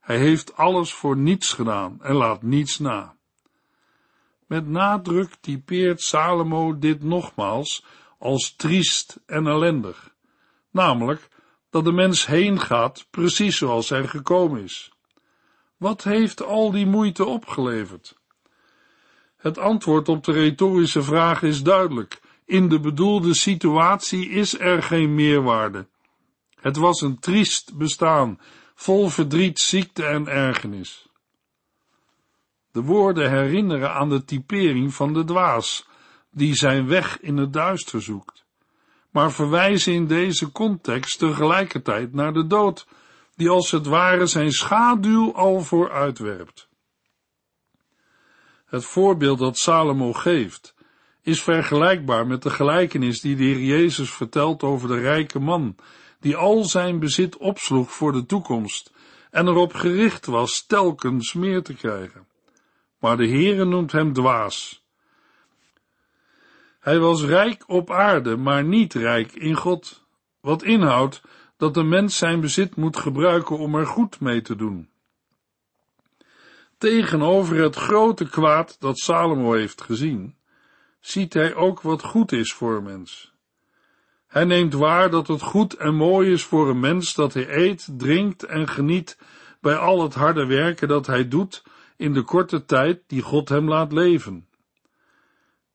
Hij 0.00 0.18
heeft 0.18 0.56
alles 0.56 0.92
voor 0.92 1.16
niets 1.16 1.52
gedaan 1.52 2.02
en 2.02 2.14
laat 2.14 2.42
niets 2.42 2.78
na. 2.78 3.16
Met 4.46 4.68
nadruk 4.68 5.34
typeert 5.40 6.00
Salomo 6.02 6.78
dit 6.78 7.02
nogmaals 7.02 7.84
als 8.18 8.54
triest 8.56 9.20
en 9.26 9.46
ellendig, 9.46 10.14
namelijk 10.70 11.28
dat 11.70 11.84
de 11.84 11.92
mens 11.92 12.26
heen 12.26 12.60
gaat 12.60 13.06
precies 13.10 13.56
zoals 13.56 13.88
hij 13.88 14.06
gekomen 14.06 14.62
is. 14.62 14.92
Wat 15.76 16.04
heeft 16.04 16.42
al 16.42 16.70
die 16.70 16.86
moeite 16.86 17.24
opgeleverd? 17.24 18.20
Het 19.42 19.58
antwoord 19.58 20.08
op 20.08 20.24
de 20.24 20.32
retorische 20.32 21.02
vraag 21.02 21.42
is 21.42 21.62
duidelijk. 21.62 22.20
In 22.44 22.68
de 22.68 22.80
bedoelde 22.80 23.34
situatie 23.34 24.28
is 24.28 24.58
er 24.58 24.82
geen 24.82 25.14
meerwaarde. 25.14 25.86
Het 26.60 26.76
was 26.76 27.00
een 27.00 27.18
triest 27.18 27.76
bestaan, 27.76 28.40
vol 28.74 29.08
verdriet, 29.08 29.58
ziekte 29.58 30.04
en 30.04 30.26
ergernis. 30.26 31.08
De 32.72 32.82
woorden 32.82 33.30
herinneren 33.30 33.94
aan 33.94 34.08
de 34.08 34.24
typering 34.24 34.94
van 34.94 35.12
de 35.12 35.24
dwaas, 35.24 35.86
die 36.30 36.54
zijn 36.54 36.86
weg 36.86 37.20
in 37.20 37.36
het 37.36 37.52
duister 37.52 38.02
zoekt, 38.02 38.44
maar 39.10 39.32
verwijzen 39.32 39.92
in 39.92 40.06
deze 40.06 40.52
context 40.52 41.18
tegelijkertijd 41.18 42.12
naar 42.12 42.32
de 42.32 42.46
dood, 42.46 42.86
die 43.36 43.48
als 43.48 43.70
het 43.70 43.86
ware 43.86 44.26
zijn 44.26 44.52
schaduw 44.52 45.34
al 45.34 45.60
vooruitwerpt. 45.60 46.70
Het 48.72 48.84
voorbeeld 48.84 49.38
dat 49.38 49.58
Salomo 49.58 50.12
geeft, 50.12 50.74
is 51.22 51.42
vergelijkbaar 51.42 52.26
met 52.26 52.42
de 52.42 52.50
gelijkenis 52.50 53.20
die 53.20 53.36
de 53.36 53.42
Heer 53.42 53.60
Jezus 53.60 54.10
vertelt 54.10 54.62
over 54.62 54.88
de 54.88 54.98
rijke 54.98 55.38
man, 55.38 55.76
die 56.20 56.36
al 56.36 56.64
zijn 56.64 56.98
bezit 56.98 57.36
opsloeg 57.36 57.92
voor 57.92 58.12
de 58.12 58.26
toekomst 58.26 58.92
en 59.30 59.46
erop 59.48 59.72
gericht 59.72 60.26
was 60.26 60.66
telkens 60.66 61.32
meer 61.32 61.62
te 61.62 61.74
krijgen. 61.74 62.26
Maar 62.98 63.16
de 63.16 63.28
Heere 63.28 63.64
noemt 63.64 63.92
hem 63.92 64.12
dwaas. 64.12 64.84
Hij 66.80 66.98
was 66.98 67.22
rijk 67.22 67.64
op 67.66 67.90
aarde, 67.90 68.36
maar 68.36 68.64
niet 68.64 68.94
rijk 68.94 69.32
in 69.32 69.54
God, 69.54 70.04
wat 70.40 70.62
inhoudt 70.62 71.22
dat 71.56 71.74
de 71.74 71.82
mens 71.82 72.16
zijn 72.16 72.40
bezit 72.40 72.76
moet 72.76 72.96
gebruiken 72.96 73.58
om 73.58 73.74
er 73.74 73.86
goed 73.86 74.20
mee 74.20 74.42
te 74.42 74.56
doen. 74.56 74.91
Tegenover 76.82 77.56
het 77.56 77.76
grote 77.76 78.28
kwaad 78.28 78.76
dat 78.80 78.98
Salomo 78.98 79.52
heeft 79.52 79.80
gezien, 79.82 80.36
ziet 81.00 81.34
hij 81.34 81.54
ook 81.54 81.80
wat 81.80 82.02
goed 82.02 82.32
is 82.32 82.52
voor 82.52 82.76
een 82.76 82.82
mens. 82.82 83.32
Hij 84.26 84.44
neemt 84.44 84.74
waar 84.74 85.10
dat 85.10 85.28
het 85.28 85.42
goed 85.42 85.74
en 85.74 85.94
mooi 85.94 86.32
is 86.32 86.44
voor 86.44 86.68
een 86.68 86.80
mens 86.80 87.14
dat 87.14 87.34
hij 87.34 87.48
eet, 87.48 87.88
drinkt 87.98 88.44
en 88.44 88.68
geniet 88.68 89.18
bij 89.60 89.76
al 89.76 90.02
het 90.02 90.14
harde 90.14 90.46
werken 90.46 90.88
dat 90.88 91.06
hij 91.06 91.28
doet 91.28 91.62
in 91.96 92.12
de 92.12 92.22
korte 92.22 92.64
tijd 92.64 93.02
die 93.06 93.22
God 93.22 93.48
hem 93.48 93.68
laat 93.68 93.92
leven. 93.92 94.48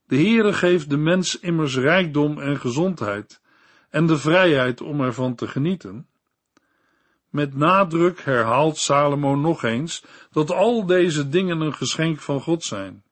De 0.06 0.16
Heere 0.16 0.54
geeft 0.54 0.90
de 0.90 0.98
mens 0.98 1.40
immers 1.40 1.78
rijkdom 1.78 2.40
en 2.40 2.60
gezondheid 2.60 3.42
en 3.90 4.06
de 4.06 4.18
vrijheid 4.18 4.82
om 4.82 5.02
ervan 5.02 5.36
te 5.36 5.48
genieten. 5.48 6.08
Met 7.30 7.56
nadruk 7.56 8.22
herhaalt 8.22 8.78
Salomo 8.78 9.36
nog 9.36 9.64
eens 9.64 10.06
dat 10.32 10.52
al 10.52 10.86
deze 10.86 11.30
dingen 11.30 11.62
een 11.62 11.74
geschenk 11.74 12.20
van 12.20 12.42
God 12.42 12.64
zijn. 12.64 13.04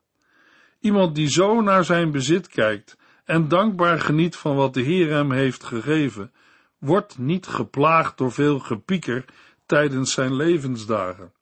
Iemand 0.79 1.15
die 1.15 1.29
zo 1.29 1.61
naar 1.61 1.83
zijn 1.83 2.11
bezit 2.11 2.47
kijkt 2.47 2.97
en 3.23 3.47
dankbaar 3.47 3.99
geniet 3.99 4.35
van 4.35 4.55
wat 4.55 4.73
de 4.73 4.81
Heer 4.81 5.09
hem 5.09 5.31
heeft 5.31 5.63
gegeven, 5.63 6.31
wordt 6.77 7.17
niet 7.17 7.47
geplaagd 7.47 8.17
door 8.17 8.31
veel 8.31 8.59
gepieker 8.59 9.25
tijdens 9.65 10.13
zijn 10.13 10.35
levensdagen, 10.35 11.33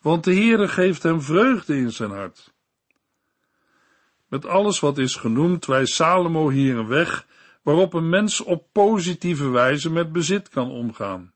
want 0.00 0.24
de 0.24 0.34
Heere 0.34 0.68
geeft 0.68 1.02
hem 1.02 1.22
vreugde 1.22 1.76
in 1.76 1.92
zijn 1.92 2.10
hart. 2.10 2.52
Met 4.28 4.46
alles 4.46 4.80
wat 4.80 4.98
is 4.98 5.16
genoemd 5.16 5.66
wijst 5.66 5.94
Salomo 5.94 6.48
hier 6.48 6.76
een 6.76 6.86
weg 6.86 7.26
waarop 7.62 7.94
een 7.94 8.08
mens 8.08 8.40
op 8.40 8.72
positieve 8.72 9.48
wijze 9.48 9.90
met 9.90 10.12
bezit 10.12 10.48
kan 10.48 10.70
omgaan. 10.70 11.33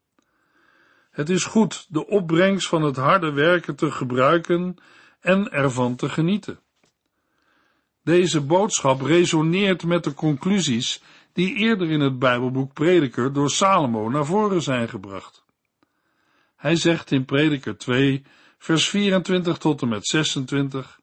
Het 1.18 1.28
is 1.28 1.44
goed 1.44 1.86
de 1.88 2.06
opbrengst 2.06 2.68
van 2.68 2.82
het 2.82 2.96
harde 2.96 3.32
werken 3.32 3.76
te 3.76 3.90
gebruiken 3.90 4.76
en 5.20 5.50
ervan 5.50 5.96
te 5.96 6.08
genieten. 6.08 6.60
Deze 8.04 8.40
boodschap 8.40 9.00
resoneert 9.00 9.84
met 9.84 10.04
de 10.04 10.14
conclusies 10.14 11.02
die 11.32 11.54
eerder 11.54 11.90
in 11.90 12.00
het 12.00 12.18
Bijbelboek 12.18 12.72
Prediker 12.72 13.32
door 13.32 13.50
Salomo 13.50 14.08
naar 14.08 14.24
voren 14.24 14.62
zijn 14.62 14.88
gebracht. 14.88 15.44
Hij 16.56 16.76
zegt 16.76 17.10
in 17.10 17.24
Prediker 17.24 17.78
2, 17.78 18.22
vers 18.58 18.88
24 18.88 19.58
tot 19.58 19.82
en 19.82 19.88
met 19.88 20.06
26, 20.06 21.00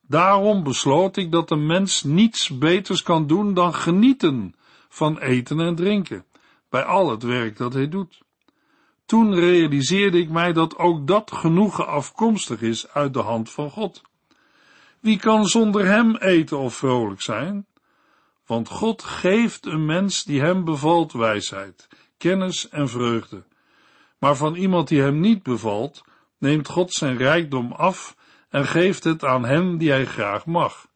Daarom 0.00 0.62
besloot 0.62 1.16
ik 1.16 1.32
dat 1.32 1.50
een 1.50 1.66
mens 1.66 2.02
niets 2.02 2.58
beters 2.58 3.02
kan 3.02 3.26
doen 3.26 3.54
dan 3.54 3.74
genieten 3.74 4.54
van 4.88 5.18
eten 5.18 5.60
en 5.60 5.74
drinken, 5.74 6.24
bij 6.68 6.84
al 6.84 7.10
het 7.10 7.22
werk 7.22 7.56
dat 7.56 7.72
hij 7.72 7.88
doet. 7.88 8.26
Toen 9.08 9.34
realiseerde 9.34 10.18
ik 10.18 10.28
mij 10.28 10.52
dat 10.52 10.76
ook 10.76 11.06
dat 11.06 11.32
genoegen 11.32 11.86
afkomstig 11.86 12.60
is 12.60 12.88
uit 12.88 13.14
de 13.14 13.20
hand 13.20 13.50
van 13.50 13.70
God. 13.70 14.02
Wie 15.00 15.18
kan 15.18 15.46
zonder 15.46 15.86
hem 15.86 16.16
eten 16.16 16.58
of 16.58 16.74
vrolijk 16.74 17.22
zijn? 17.22 17.66
Want 18.46 18.68
God 18.68 19.02
geeft 19.02 19.66
een 19.66 19.86
mens 19.86 20.24
die 20.24 20.40
hem 20.40 20.64
bevalt 20.64 21.12
wijsheid, 21.12 21.88
kennis 22.18 22.68
en 22.68 22.88
vreugde. 22.88 23.44
Maar 24.18 24.36
van 24.36 24.54
iemand 24.54 24.88
die 24.88 25.00
hem 25.00 25.20
niet 25.20 25.42
bevalt, 25.42 26.04
neemt 26.38 26.68
God 26.68 26.92
zijn 26.92 27.16
rijkdom 27.16 27.72
af 27.72 28.16
en 28.48 28.66
geeft 28.66 29.04
het 29.04 29.24
aan 29.24 29.44
hem 29.44 29.78
die 29.78 29.90
hij 29.90 30.06
graag 30.06 30.46
mag. 30.46 30.86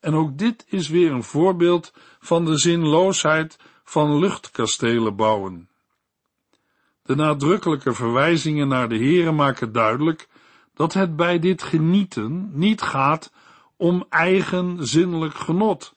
En 0.00 0.14
ook 0.14 0.38
dit 0.38 0.64
is 0.68 0.88
weer 0.88 1.12
een 1.12 1.24
voorbeeld 1.24 1.92
van 2.20 2.44
de 2.44 2.58
zinloosheid 2.58 3.58
van 3.84 4.18
luchtkastelen 4.18 5.16
bouwen. 5.16 5.69
De 7.10 7.16
nadrukkelijke 7.16 7.94
verwijzingen 7.94 8.68
naar 8.68 8.88
de 8.88 8.98
Here 8.98 9.32
maken 9.32 9.72
duidelijk 9.72 10.28
dat 10.74 10.92
het 10.92 11.16
bij 11.16 11.38
dit 11.38 11.62
genieten 11.62 12.50
niet 12.52 12.82
gaat 12.82 13.32
om 13.76 14.06
eigen 14.08 14.86
zinnelijk 14.86 15.34
genot, 15.34 15.96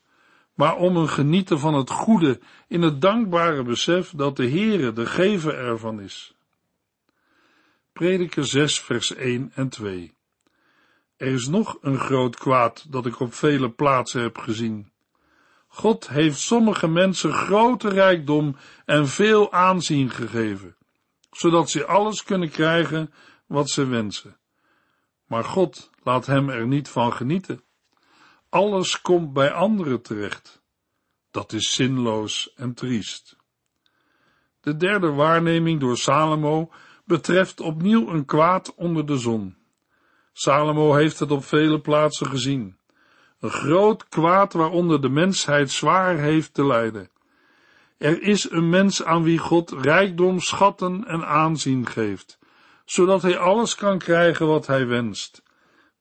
maar 0.53 0.75
om 0.75 0.97
een 0.97 1.09
genieten 1.09 1.59
van 1.59 1.73
het 1.73 1.89
goede 1.89 2.39
in 2.67 2.81
het 2.81 3.01
dankbare 3.01 3.63
besef 3.63 4.13
dat 4.15 4.35
de 4.35 4.49
Heere 4.49 4.93
de 4.93 5.05
gever 5.05 5.57
ervan 5.57 6.01
is. 6.01 6.35
Prediker 7.91 8.45
6 8.45 8.79
vers 8.79 9.15
1 9.15 9.51
en 9.55 9.69
2 9.69 10.13
Er 11.17 11.27
is 11.33 11.47
nog 11.47 11.77
een 11.81 11.99
groot 11.99 12.35
kwaad 12.35 12.85
dat 12.91 13.05
ik 13.05 13.19
op 13.19 13.33
vele 13.33 13.69
plaatsen 13.69 14.21
heb 14.21 14.37
gezien. 14.37 14.91
God 15.67 16.09
heeft 16.09 16.39
sommige 16.39 16.87
mensen 16.87 17.33
grote 17.33 17.89
rijkdom 17.89 18.55
en 18.85 19.07
veel 19.07 19.51
aanzien 19.51 20.09
gegeven, 20.09 20.75
zodat 21.35 21.69
ze 21.69 21.85
alles 21.85 22.23
kunnen 22.23 22.49
krijgen 22.49 23.13
wat 23.47 23.69
ze 23.69 23.85
wensen 23.85 24.37
maar 25.33 25.43
God 25.43 25.89
laat 26.03 26.25
hem 26.25 26.49
er 26.49 26.67
niet 26.67 26.89
van 26.89 27.13
genieten. 27.13 27.63
Alles 28.49 29.01
komt 29.01 29.33
bij 29.33 29.51
anderen 29.51 30.01
terecht. 30.01 30.61
Dat 31.31 31.53
is 31.53 31.73
zinloos 31.73 32.53
en 32.55 32.73
triest. 32.73 33.37
De 34.59 34.75
derde 34.75 35.11
waarneming 35.11 35.79
door 35.79 35.97
Salomo 35.97 36.71
betreft 37.05 37.59
opnieuw 37.59 38.09
een 38.09 38.25
kwaad 38.25 38.75
onder 38.75 39.05
de 39.05 39.17
zon. 39.17 39.57
Salomo 40.33 40.93
heeft 40.93 41.19
het 41.19 41.31
op 41.31 41.45
vele 41.45 41.81
plaatsen 41.81 42.27
gezien. 42.27 42.77
Een 43.39 43.49
groot 43.49 44.07
kwaad 44.07 44.53
waaronder 44.53 45.01
de 45.01 45.09
mensheid 45.09 45.71
zwaar 45.71 46.17
heeft 46.17 46.53
te 46.53 46.65
lijden. 46.65 47.09
Er 48.03 48.21
is 48.21 48.51
een 48.51 48.69
mens 48.69 49.03
aan 49.03 49.23
wie 49.23 49.37
God 49.37 49.71
rijkdom, 49.71 50.39
schatten 50.39 51.07
en 51.07 51.25
aanzien 51.27 51.87
geeft, 51.87 52.39
zodat 52.85 53.21
hij 53.21 53.37
alles 53.37 53.75
kan 53.75 53.99
krijgen 53.99 54.47
wat 54.47 54.67
hij 54.67 54.87
wenst. 54.87 55.43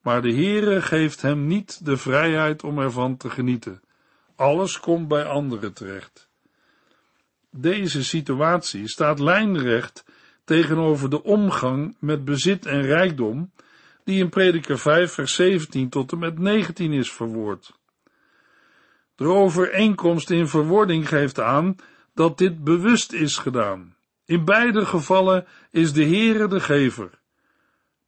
Maar 0.01 0.23
de 0.23 0.33
Heere 0.33 0.83
geeft 0.83 1.23
hem 1.23 1.47
niet 1.47 1.85
de 1.85 1.97
vrijheid 1.97 2.65
om 2.65 2.79
ervan 2.79 3.17
te 3.17 3.31
genieten. 3.31 3.83
Alles 4.37 4.81
komt 4.81 5.09
bij 5.09 5.25
anderen 5.25 5.73
terecht. 5.73 6.29
Deze 7.51 8.05
situatie 8.05 8.89
staat 8.89 9.19
lijnrecht 9.19 10.05
tegenover 10.45 11.11
de 11.11 11.23
omgang 11.23 11.97
met 11.99 12.25
bezit 12.25 12.67
en 12.67 12.83
rijkdom, 12.83 13.51
die 14.05 14.19
in 14.19 14.29
Prediker 14.29 14.79
5 14.79 15.13
vers 15.13 15.35
17 15.35 15.89
tot 15.89 16.13
en 16.13 16.19
met 16.19 16.39
19 16.39 16.93
is 16.93 17.13
verwoord. 17.13 17.81
De 19.15 19.25
overeenkomst 19.25 20.31
in 20.31 20.49
verwording 20.49 21.09
geeft 21.09 21.41
aan 21.41 21.77
dat 22.15 22.39
dit 22.39 22.65
bewust 22.65 23.13
is 23.13 23.37
gedaan. 23.37 23.97
In 24.25 24.45
beide 24.45 24.87
gevallen 24.87 25.47
is 25.71 25.93
de 25.93 26.05
Heere 26.05 26.49
de 26.49 26.61
gever. 26.61 27.11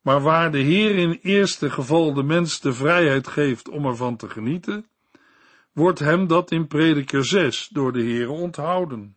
Maar 0.01 0.21
waar 0.21 0.53
de 0.53 0.59
Heer 0.59 0.95
in 0.95 1.19
eerste 1.23 1.71
geval 1.71 2.15
de 2.15 2.23
mens 2.23 2.61
de 2.61 2.73
vrijheid 2.73 3.27
geeft 3.27 3.69
om 3.69 3.87
ervan 3.87 4.17
te 4.17 4.29
genieten, 4.29 4.87
wordt 5.73 5.99
hem 5.99 6.27
dat 6.27 6.51
in 6.51 6.67
prediker 6.67 7.25
6 7.25 7.69
door 7.73 7.93
de 7.93 8.03
Heer 8.03 8.29
onthouden. 8.29 9.17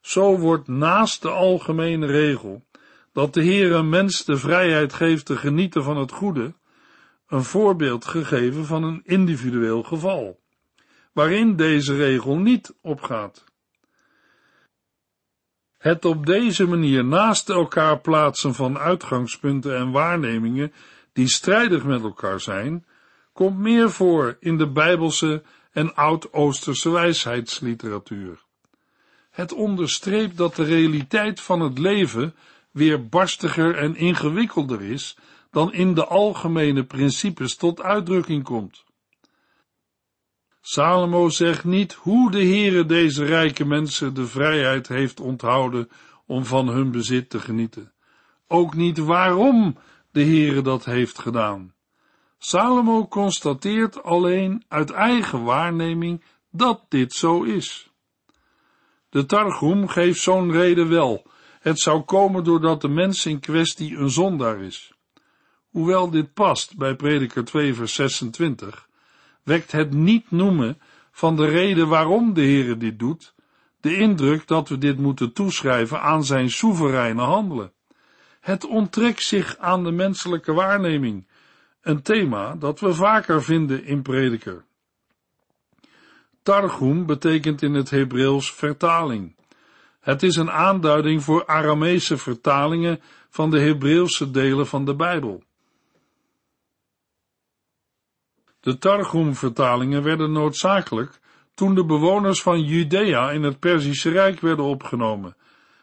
Zo 0.00 0.38
wordt 0.38 0.68
naast 0.68 1.22
de 1.22 1.30
algemene 1.30 2.06
regel 2.06 2.64
dat 3.12 3.34
de 3.34 3.42
Heer 3.42 3.72
een 3.72 3.88
mens 3.88 4.24
de 4.24 4.36
vrijheid 4.36 4.92
geeft 4.92 5.26
te 5.26 5.36
genieten 5.36 5.82
van 5.82 5.96
het 5.96 6.12
goede, 6.12 6.54
een 7.28 7.44
voorbeeld 7.44 8.04
gegeven 8.04 8.64
van 8.64 8.82
een 8.82 9.00
individueel 9.04 9.82
geval, 9.82 10.40
waarin 11.12 11.56
deze 11.56 11.96
regel 11.96 12.36
niet 12.36 12.74
opgaat. 12.80 13.44
Het 15.80 16.04
op 16.04 16.26
deze 16.26 16.66
manier 16.66 17.04
naast 17.04 17.48
elkaar 17.48 18.00
plaatsen 18.00 18.54
van 18.54 18.78
uitgangspunten 18.78 19.76
en 19.76 19.90
waarnemingen 19.90 20.72
die 21.12 21.28
strijdig 21.28 21.84
met 21.84 22.02
elkaar 22.02 22.40
zijn, 22.40 22.84
komt 23.32 23.58
meer 23.58 23.90
voor 23.90 24.36
in 24.40 24.58
de 24.58 24.68
Bijbelse 24.68 25.42
en 25.72 25.94
Oud-Oosterse 25.94 26.90
wijsheidsliteratuur. 26.90 28.42
Het 29.30 29.52
onderstreept 29.52 30.36
dat 30.36 30.56
de 30.56 30.64
realiteit 30.64 31.40
van 31.40 31.60
het 31.60 31.78
leven 31.78 32.34
weer 32.70 33.08
barstiger 33.08 33.76
en 33.76 33.96
ingewikkelder 33.96 34.82
is 34.82 35.16
dan 35.50 35.72
in 35.72 35.94
de 35.94 36.04
algemene 36.04 36.84
principes 36.84 37.56
tot 37.56 37.82
uitdrukking 37.82 38.44
komt. 38.44 38.84
Salomo 40.60 41.28
zegt 41.28 41.64
niet 41.64 41.92
hoe 41.92 42.30
de 42.30 42.44
Heere 42.44 42.86
deze 42.86 43.24
rijke 43.24 43.64
mensen 43.64 44.14
de 44.14 44.26
vrijheid 44.26 44.88
heeft 44.88 45.20
onthouden 45.20 45.88
om 46.26 46.44
van 46.44 46.68
hun 46.68 46.90
bezit 46.90 47.30
te 47.30 47.40
genieten. 47.40 47.92
Ook 48.48 48.74
niet 48.74 48.98
waarom 48.98 49.76
de 50.10 50.24
Heere 50.24 50.62
dat 50.62 50.84
heeft 50.84 51.18
gedaan. 51.18 51.74
Salomo 52.38 53.08
constateert 53.08 54.02
alleen 54.02 54.64
uit 54.68 54.90
eigen 54.90 55.44
waarneming 55.44 56.24
dat 56.50 56.84
dit 56.88 57.12
zo 57.12 57.42
is. 57.42 57.90
De 59.08 59.26
Targum 59.26 59.88
geeft 59.88 60.20
zo'n 60.20 60.52
reden 60.52 60.88
wel. 60.88 61.26
Het 61.60 61.80
zou 61.80 62.00
komen 62.00 62.44
doordat 62.44 62.80
de 62.80 62.88
mens 62.88 63.26
in 63.26 63.40
kwestie 63.40 63.96
een 63.96 64.10
zondaar 64.10 64.60
is. 64.60 64.92
Hoewel 65.70 66.10
dit 66.10 66.32
past 66.32 66.76
bij 66.76 66.94
Prediker 66.94 67.44
2 67.44 67.74
vers 67.74 67.94
26, 67.94 68.88
wekt 69.42 69.72
het 69.72 69.92
niet 69.92 70.30
noemen 70.30 70.80
van 71.10 71.36
de 71.36 71.46
reden 71.46 71.88
waarom 71.88 72.34
de 72.34 72.40
Heere 72.40 72.76
dit 72.76 72.98
doet, 72.98 73.34
de 73.80 73.96
indruk 73.96 74.46
dat 74.46 74.68
we 74.68 74.78
dit 74.78 74.98
moeten 74.98 75.32
toeschrijven 75.32 76.00
aan 76.00 76.24
zijn 76.24 76.50
soevereine 76.50 77.22
handelen. 77.22 77.72
Het 78.40 78.66
onttrekt 78.66 79.22
zich 79.22 79.56
aan 79.58 79.84
de 79.84 79.90
menselijke 79.90 80.52
waarneming, 80.52 81.28
een 81.80 82.02
thema 82.02 82.54
dat 82.54 82.80
we 82.80 82.94
vaker 82.94 83.42
vinden 83.42 83.84
in 83.84 84.02
Prediker. 84.02 84.64
Targum 86.42 87.06
betekent 87.06 87.62
in 87.62 87.74
het 87.74 87.90
Hebreeuws 87.90 88.52
vertaling. 88.52 89.36
Het 90.00 90.22
is 90.22 90.36
een 90.36 90.50
aanduiding 90.50 91.22
voor 91.22 91.46
Aramese 91.46 92.16
vertalingen 92.16 93.00
van 93.28 93.50
de 93.50 93.60
Hebreeuwse 93.60 94.30
delen 94.30 94.66
van 94.66 94.84
de 94.84 94.94
Bijbel. 94.94 95.42
De 98.60 98.78
Targum-vertalingen 98.78 100.02
werden 100.02 100.32
noodzakelijk 100.32 101.20
toen 101.54 101.74
de 101.74 101.84
bewoners 101.84 102.42
van 102.42 102.60
Judea 102.60 103.30
in 103.30 103.42
het 103.42 103.58
Perzische 103.58 104.10
Rijk 104.10 104.40
werden 104.40 104.64
opgenomen 104.64 105.36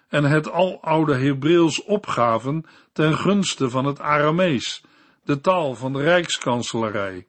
en 0.08 0.24
het 0.24 0.52
aloude 0.52 1.16
Hebreeuws 1.16 1.84
opgaven 1.84 2.66
ten 2.94 3.18
gunste 3.18 3.70
van 3.70 3.86
het 3.86 4.00
Aramees, 4.00 4.84
de 5.24 5.42
taal 5.42 5.76
van 5.76 5.94
de 5.94 6.02
Rijkskanselarij. 6.02 7.28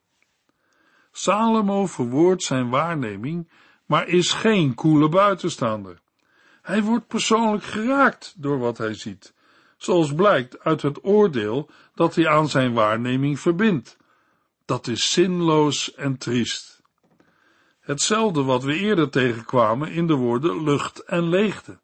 Salomo 1.12 1.86
verwoordt 1.86 2.42
zijn 2.42 2.68
waarneming, 2.68 3.50
maar 3.86 4.08
is 4.08 4.32
geen 4.32 4.74
koele 4.74 5.08
buitenstaander. 5.08 6.00
Hij 6.62 6.82
wordt 6.82 7.06
persoonlijk 7.06 7.64
geraakt 7.64 8.34
door 8.36 8.58
wat 8.58 8.78
hij 8.78 8.94
ziet, 8.94 9.34
zoals 9.76 10.14
blijkt 10.14 10.60
uit 10.60 10.82
het 10.82 11.04
oordeel 11.04 11.70
dat 11.94 12.14
hij 12.14 12.28
aan 12.28 12.48
zijn 12.48 12.72
waarneming 12.72 13.40
verbindt. 13.40 13.96
Dat 14.68 14.86
is 14.86 15.12
zinloos 15.12 15.94
en 15.94 16.18
triest. 16.18 16.82
Hetzelfde 17.80 18.42
wat 18.42 18.64
we 18.64 18.74
eerder 18.74 19.10
tegenkwamen 19.10 19.92
in 19.92 20.06
de 20.06 20.14
woorden 20.14 20.62
lucht 20.62 21.04
en 21.04 21.28
leegte. 21.28 21.80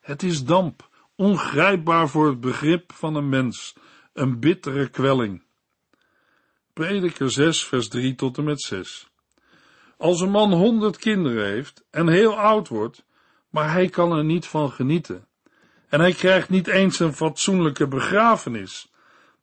Het 0.00 0.22
is 0.22 0.44
damp, 0.44 0.88
ongrijpbaar 1.16 2.08
voor 2.08 2.26
het 2.26 2.40
begrip 2.40 2.92
van 2.92 3.14
een 3.14 3.28
mens, 3.28 3.74
een 4.12 4.40
bittere 4.40 4.88
kwelling. 4.88 5.42
Prediker 6.72 7.30
6, 7.30 7.64
vers 7.64 7.88
3 7.88 8.14
tot 8.14 8.38
en 8.38 8.44
met 8.44 8.60
6. 8.60 9.10
Als 9.96 10.20
een 10.20 10.30
man 10.30 10.52
honderd 10.52 10.96
kinderen 10.96 11.46
heeft 11.46 11.84
en 11.90 12.08
heel 12.08 12.38
oud 12.38 12.68
wordt, 12.68 13.04
maar 13.50 13.72
hij 13.72 13.88
kan 13.88 14.12
er 14.12 14.24
niet 14.24 14.46
van 14.46 14.70
genieten, 14.70 15.26
en 15.88 16.00
hij 16.00 16.12
krijgt 16.12 16.48
niet 16.48 16.66
eens 16.66 16.98
een 16.98 17.14
fatsoenlijke 17.14 17.88
begrafenis, 17.88 18.92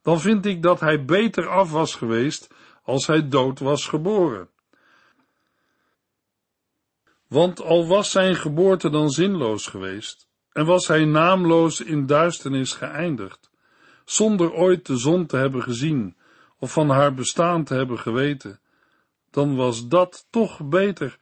dan 0.02 0.20
vind 0.20 0.46
ik 0.46 0.64
dat 0.64 0.80
hij 0.80 1.06
beter 1.06 1.48
af 1.48 1.72
was 1.72 1.96
geweest 1.96 2.54
als 2.86 3.08
hij 3.08 3.28
dood 3.28 3.60
was 3.60 3.88
geboren. 3.88 4.50
Want 7.28 7.62
al 7.62 7.88
was 7.88 8.12
zijn 8.12 8.36
geboorte 8.36 8.90
dan 8.90 9.10
zinloos 9.10 9.68
geweest, 9.68 10.28
en 10.52 10.66
was 10.66 10.88
hij 10.88 11.06
naamloos 11.06 11.82
in 11.82 12.06
duisternis 12.06 12.74
geëindigd, 12.74 13.50
zonder 14.06 14.54
ooit 14.54 14.86
de 14.86 14.98
zon 14.98 15.26
te 15.26 15.38
hebben 15.38 15.64
gezien 15.64 16.16
of 16.60 16.72
van 16.72 16.90
haar 16.90 17.14
bestaan 17.14 17.64
te 17.64 17.74
hebben 17.74 18.00
geweten, 18.00 18.60
dan 19.32 19.56
was 19.56 19.88
dat 19.88 20.28
toch 20.30 20.68
beter 20.70 21.18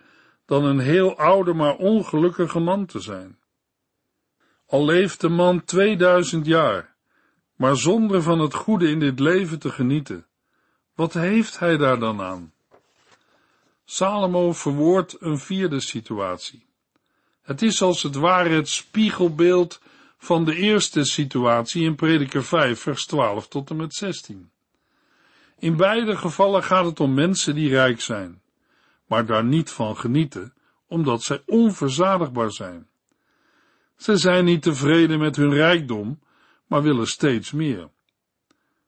dan 0.46 0.64
een 0.66 0.80
heel 0.80 1.18
oude 1.18 1.54
maar 1.54 1.76
ongelukkige 1.76 2.60
man 2.60 2.86
te 2.86 3.00
zijn. 3.00 3.40
Al 4.68 4.86
leeft 4.86 5.22
de 5.22 5.30
man 5.30 5.64
2000 5.64 6.46
jaar, 6.46 6.96
maar 7.56 7.78
zonder 7.78 8.22
van 8.22 8.40
het 8.40 8.54
goede 8.54 8.90
in 8.90 9.00
dit 9.00 9.20
leven 9.20 9.60
te 9.60 9.70
genieten, 9.70 10.26
wat 10.96 11.14
heeft 11.14 11.60
hij 11.60 11.78
daar 11.78 12.00
dan 12.00 12.22
aan? 12.22 12.54
Salomo 13.86 14.54
verwoordt 14.54 15.16
een 15.20 15.38
vierde 15.38 15.80
situatie. 15.80 16.66
Het 17.42 17.62
is 17.62 17.82
als 17.82 18.04
het 18.04 18.16
ware 18.16 18.50
het 18.50 18.70
spiegelbeeld 18.70 19.82
van 20.18 20.46
de 20.46 20.56
eerste 20.56 21.04
situatie 21.04 21.84
in 21.84 21.96
Prediker 21.96 22.44
5, 22.44 22.80
vers 22.80 23.06
12 23.06 23.48
tot 23.48 23.70
en 23.70 23.76
met 23.76 23.94
16. 23.94 24.52
In 25.58 25.78
beide 25.78 26.18
gevallen 26.18 26.64
gaat 26.64 26.86
het 26.86 27.00
om 27.00 27.14
mensen 27.14 27.56
die 27.56 27.70
rijk 27.70 28.02
zijn, 28.02 28.42
maar 29.08 29.26
daar 29.26 29.44
niet 29.44 29.70
van 29.70 29.98
genieten, 29.98 30.54
omdat 30.88 31.24
zij 31.24 31.42
onverzadigbaar 31.46 32.52
zijn. 32.52 32.88
Ze 33.98 34.18
zijn 34.18 34.46
niet 34.46 34.62
tevreden 34.62 35.20
met 35.20 35.36
hun 35.36 35.54
rijkdom, 35.54 36.20
maar 36.68 36.82
willen 36.82 37.08
steeds 37.08 37.52
meer. 37.52 37.90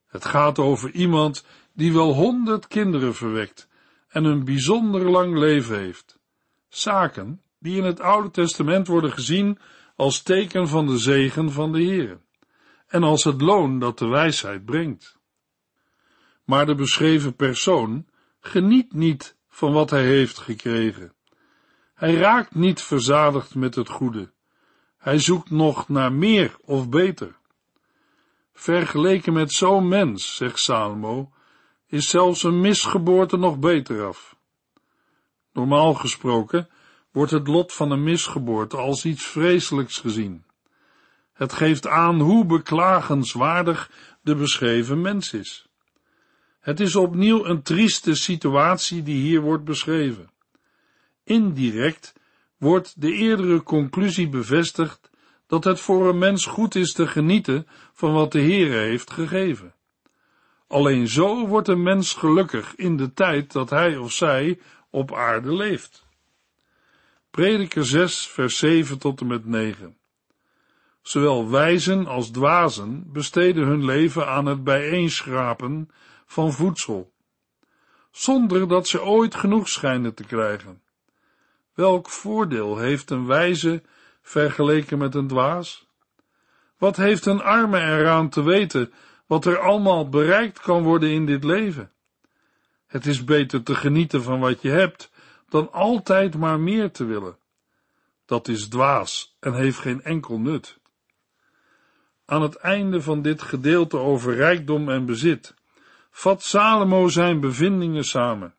Het 0.08 0.26
gaat 0.26 0.60
over 0.60 0.91
iemand 0.91 1.46
die 1.75 1.93
wel 1.93 2.13
honderd 2.13 2.67
kinderen 2.67 3.15
verwekt 3.15 3.67
en 4.07 4.23
een 4.23 4.45
bijzonder 4.45 5.09
lang 5.09 5.38
leven 5.38 5.79
heeft. 5.79 6.19
Zaken 6.67 7.41
die 7.59 7.77
in 7.77 7.83
het 7.83 7.99
Oude 7.99 8.31
Testament 8.31 8.88
worden 8.88 9.11
gezien 9.11 9.59
als 9.95 10.21
teken 10.21 10.67
van 10.67 10.88
de 10.88 10.97
zegen 10.97 11.51
van 11.51 11.71
de 11.71 11.81
Heer 11.81 12.19
en 12.88 13.03
als 13.03 13.23
het 13.23 13.41
loon 13.41 13.79
dat 13.79 13.99
de 13.99 14.07
wijsheid 14.07 14.65
brengt. 14.65 15.17
Maar 16.43 16.65
de 16.65 16.75
beschreven 16.75 17.35
persoon 17.35 18.05
geniet 18.39 18.93
niet 18.93 19.35
van 19.49 19.73
wat 19.73 19.89
hij 19.89 20.03
heeft 20.03 20.38
gekregen. 20.38 21.13
Hij 21.93 22.15
raakt 22.15 22.55
niet 22.55 22.81
verzadigd 22.81 23.55
met 23.55 23.75
het 23.75 23.89
goede. 23.89 24.31
Hij 24.97 25.19
zoekt 25.19 25.49
nog 25.49 25.89
naar 25.89 26.13
meer 26.13 26.57
of 26.61 26.89
beter. 26.89 27.35
Vergeleken 28.53 29.33
met 29.33 29.51
zo'n 29.51 29.88
mens, 29.88 30.35
zegt 30.35 30.59
Salomo, 30.59 31.31
is 31.95 32.10
zelfs 32.10 32.43
een 32.43 32.62
misgeboorte 32.62 33.38
nog 33.38 33.60
beter 33.60 34.05
af. 34.05 34.36
Normaal 35.53 35.93
gesproken 35.93 36.69
wordt 37.12 37.31
het 37.31 37.47
lot 37.47 37.73
van 37.73 37.91
een 37.91 38.03
misgeboorte 38.03 38.77
als 38.77 39.05
iets 39.05 39.25
vreselijks 39.25 39.97
gezien. 39.97 40.43
Het 41.34 41.53
geeft 41.53 41.88
aan 41.88 42.19
hoe 42.19 42.45
beklagenswaardig 42.45 43.91
de 44.21 44.36
beschreven 44.36 45.01
mens 45.01 45.34
is. 45.34 45.67
Het 46.60 46.79
is 46.79 46.95
opnieuw 46.95 47.45
een 47.45 47.62
trieste 47.62 48.15
situatie 48.15 49.03
die 49.03 49.21
hier 49.21 49.41
wordt 49.41 49.63
beschreven. 49.63 50.29
Indirect 51.23 52.13
wordt 52.58 53.01
de 53.01 53.12
eerdere 53.12 53.63
conclusie 53.63 54.29
bevestigd 54.29 55.10
dat 55.47 55.63
het 55.63 55.79
voor 55.79 56.10
een 56.10 56.17
mens 56.17 56.45
goed 56.45 56.75
is 56.75 56.93
te 56.93 57.08
genieten 57.08 57.67
van 57.93 58.13
wat 58.13 58.31
de 58.31 58.41
Heere 58.41 58.77
heeft 58.77 59.12
gegeven. 59.12 59.73
Alleen 60.75 61.07
zo 61.07 61.47
wordt 61.47 61.67
een 61.67 61.83
mens 61.83 62.13
gelukkig 62.13 62.75
in 62.75 62.97
de 62.97 63.13
tijd 63.13 63.51
dat 63.51 63.69
hij 63.69 63.97
of 63.97 64.11
zij 64.11 64.59
op 64.89 65.13
aarde 65.13 65.53
leeft. 65.53 66.05
Prediker 67.31 67.85
6, 67.85 68.27
vers 68.27 68.57
7 68.57 68.97
tot 68.97 69.21
en 69.21 69.27
met 69.27 69.45
9. 69.45 69.97
Zowel 71.01 71.49
wijzen 71.49 72.07
als 72.07 72.29
dwazen 72.29 73.11
besteden 73.11 73.67
hun 73.67 73.85
leven 73.85 74.27
aan 74.27 74.45
het 74.45 74.63
bijeenschrapen 74.63 75.89
van 76.25 76.53
voedsel, 76.53 77.11
zonder 78.11 78.67
dat 78.67 78.88
ze 78.88 79.03
ooit 79.03 79.35
genoeg 79.35 79.69
schijnen 79.69 80.13
te 80.13 80.23
krijgen. 80.23 80.81
Welk 81.73 82.09
voordeel 82.09 82.77
heeft 82.77 83.09
een 83.09 83.25
wijze 83.25 83.83
vergeleken 84.21 84.97
met 84.97 85.15
een 85.15 85.27
dwaas? 85.27 85.88
Wat 86.77 86.95
heeft 86.95 87.25
een 87.25 87.41
arme 87.41 87.79
eraan 87.79 88.29
te 88.29 88.43
weten 88.43 88.93
wat 89.25 89.45
er 89.45 89.59
allemaal 89.59 90.09
bereikt 90.09 90.59
kan 90.59 90.83
worden 90.83 91.09
in 91.09 91.25
dit 91.25 91.43
leven? 91.43 91.91
Het 92.88 93.05
is 93.05 93.23
beter 93.23 93.63
te 93.63 93.75
genieten 93.75 94.23
van 94.23 94.39
wat 94.39 94.61
je 94.61 94.69
hebt, 94.69 95.11
dan 95.49 95.71
altijd 95.71 96.38
maar 96.38 96.59
meer 96.59 96.91
te 96.91 97.05
willen. 97.05 97.38
Dat 98.25 98.47
is 98.47 98.67
dwaas 98.67 99.35
en 99.39 99.53
heeft 99.53 99.79
geen 99.79 100.03
enkel 100.03 100.39
nut. 100.39 100.79
Aan 102.25 102.41
het 102.41 102.55
einde 102.55 103.01
van 103.01 103.21
dit 103.21 103.41
gedeelte 103.41 103.97
over 103.97 104.35
rijkdom 104.35 104.89
en 104.89 105.05
bezit 105.05 105.53
vat 106.17 106.43
Salomo 106.43 107.07
zijn 107.07 107.39
bevindingen 107.39 108.03
samen. 108.03 108.55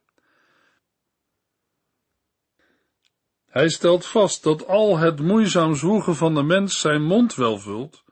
Hij 3.47 3.69
stelt 3.69 4.07
vast 4.07 4.43
dat 4.43 4.67
al 4.67 4.99
het 4.99 5.21
moeizaam 5.21 5.75
zwoegen 5.75 6.17
van 6.17 6.35
de 6.35 6.43
mens 6.43 6.81
zijn 6.81 7.03
mond 7.03 7.35
wel 7.35 7.59
vult, 7.59 8.05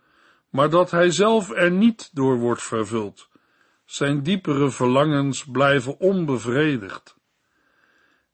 maar 0.54 0.70
dat 0.70 0.90
hij 0.90 1.10
zelf 1.10 1.50
er 1.50 1.70
niet 1.70 2.10
door 2.12 2.38
wordt 2.38 2.62
vervuld. 2.62 3.28
Zijn 3.84 4.22
diepere 4.22 4.70
verlangens 4.70 5.44
blijven 5.44 6.00
onbevredigd. 6.00 7.16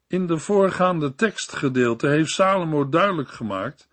In 0.06 0.26
de 0.26 0.38
voorgaande 0.38 1.14
tekstgedeelte 1.14 2.08
heeft 2.08 2.30
Salomo 2.30 2.88
duidelijk 2.88 3.28
gemaakt 3.28 3.88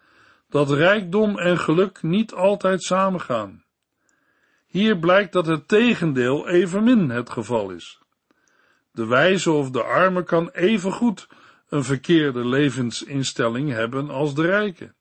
dat 0.49 0.71
rijkdom 0.71 1.37
en 1.39 1.57
geluk 1.59 2.03
niet 2.03 2.33
altijd 2.33 2.83
samengaan. 2.83 3.63
Hier 4.65 4.97
blijkt 4.97 5.33
dat 5.33 5.45
het 5.45 5.67
tegendeel 5.67 6.47
evenmin 6.47 7.09
het 7.09 7.29
geval 7.29 7.69
is. 7.69 8.01
De 8.91 9.05
wijze 9.05 9.51
of 9.51 9.69
de 9.69 9.83
arme 9.83 10.23
kan 10.23 10.49
evengoed 10.49 11.27
een 11.69 11.83
verkeerde 11.83 12.45
levensinstelling 12.45 13.71
hebben 13.71 14.09
als 14.09 14.35
de 14.35 14.45
rijke. 14.45 14.95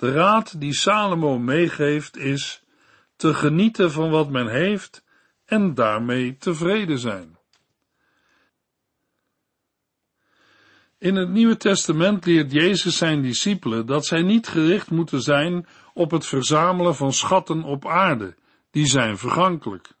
De 0.00 0.12
raad 0.12 0.60
die 0.60 0.74
Salomo 0.74 1.38
meegeeft 1.38 2.16
is 2.16 2.62
te 3.16 3.34
genieten 3.34 3.92
van 3.92 4.10
wat 4.10 4.30
men 4.30 4.48
heeft 4.48 5.04
en 5.44 5.74
daarmee 5.74 6.36
tevreden 6.36 6.98
zijn. 6.98 7.38
In 10.98 11.14
het 11.14 11.28
Nieuwe 11.28 11.56
Testament 11.56 12.24
leert 12.26 12.52
Jezus 12.52 12.96
zijn 12.96 13.22
discipelen 13.22 13.86
dat 13.86 14.06
zij 14.06 14.22
niet 14.22 14.48
gericht 14.48 14.90
moeten 14.90 15.20
zijn 15.20 15.66
op 15.94 16.10
het 16.10 16.26
verzamelen 16.26 16.94
van 16.94 17.12
schatten 17.12 17.62
op 17.62 17.86
aarde, 17.86 18.36
die 18.70 18.86
zijn 18.86 19.18
vergankelijk. 19.18 19.92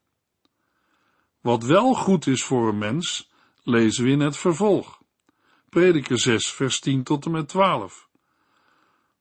Wat 1.40 1.64
wel 1.64 1.94
goed 1.94 2.26
is 2.26 2.44
voor 2.44 2.68
een 2.68 2.78
mens, 2.78 3.30
lezen 3.62 4.04
we 4.04 4.10
in 4.10 4.20
het 4.20 4.36
vervolg. 4.36 5.02
Prediker 5.68 6.18
6, 6.18 6.50
vers 6.50 6.80
10 6.80 7.02
tot 7.02 7.24
en 7.24 7.30
met 7.30 7.48
12. 7.48 8.08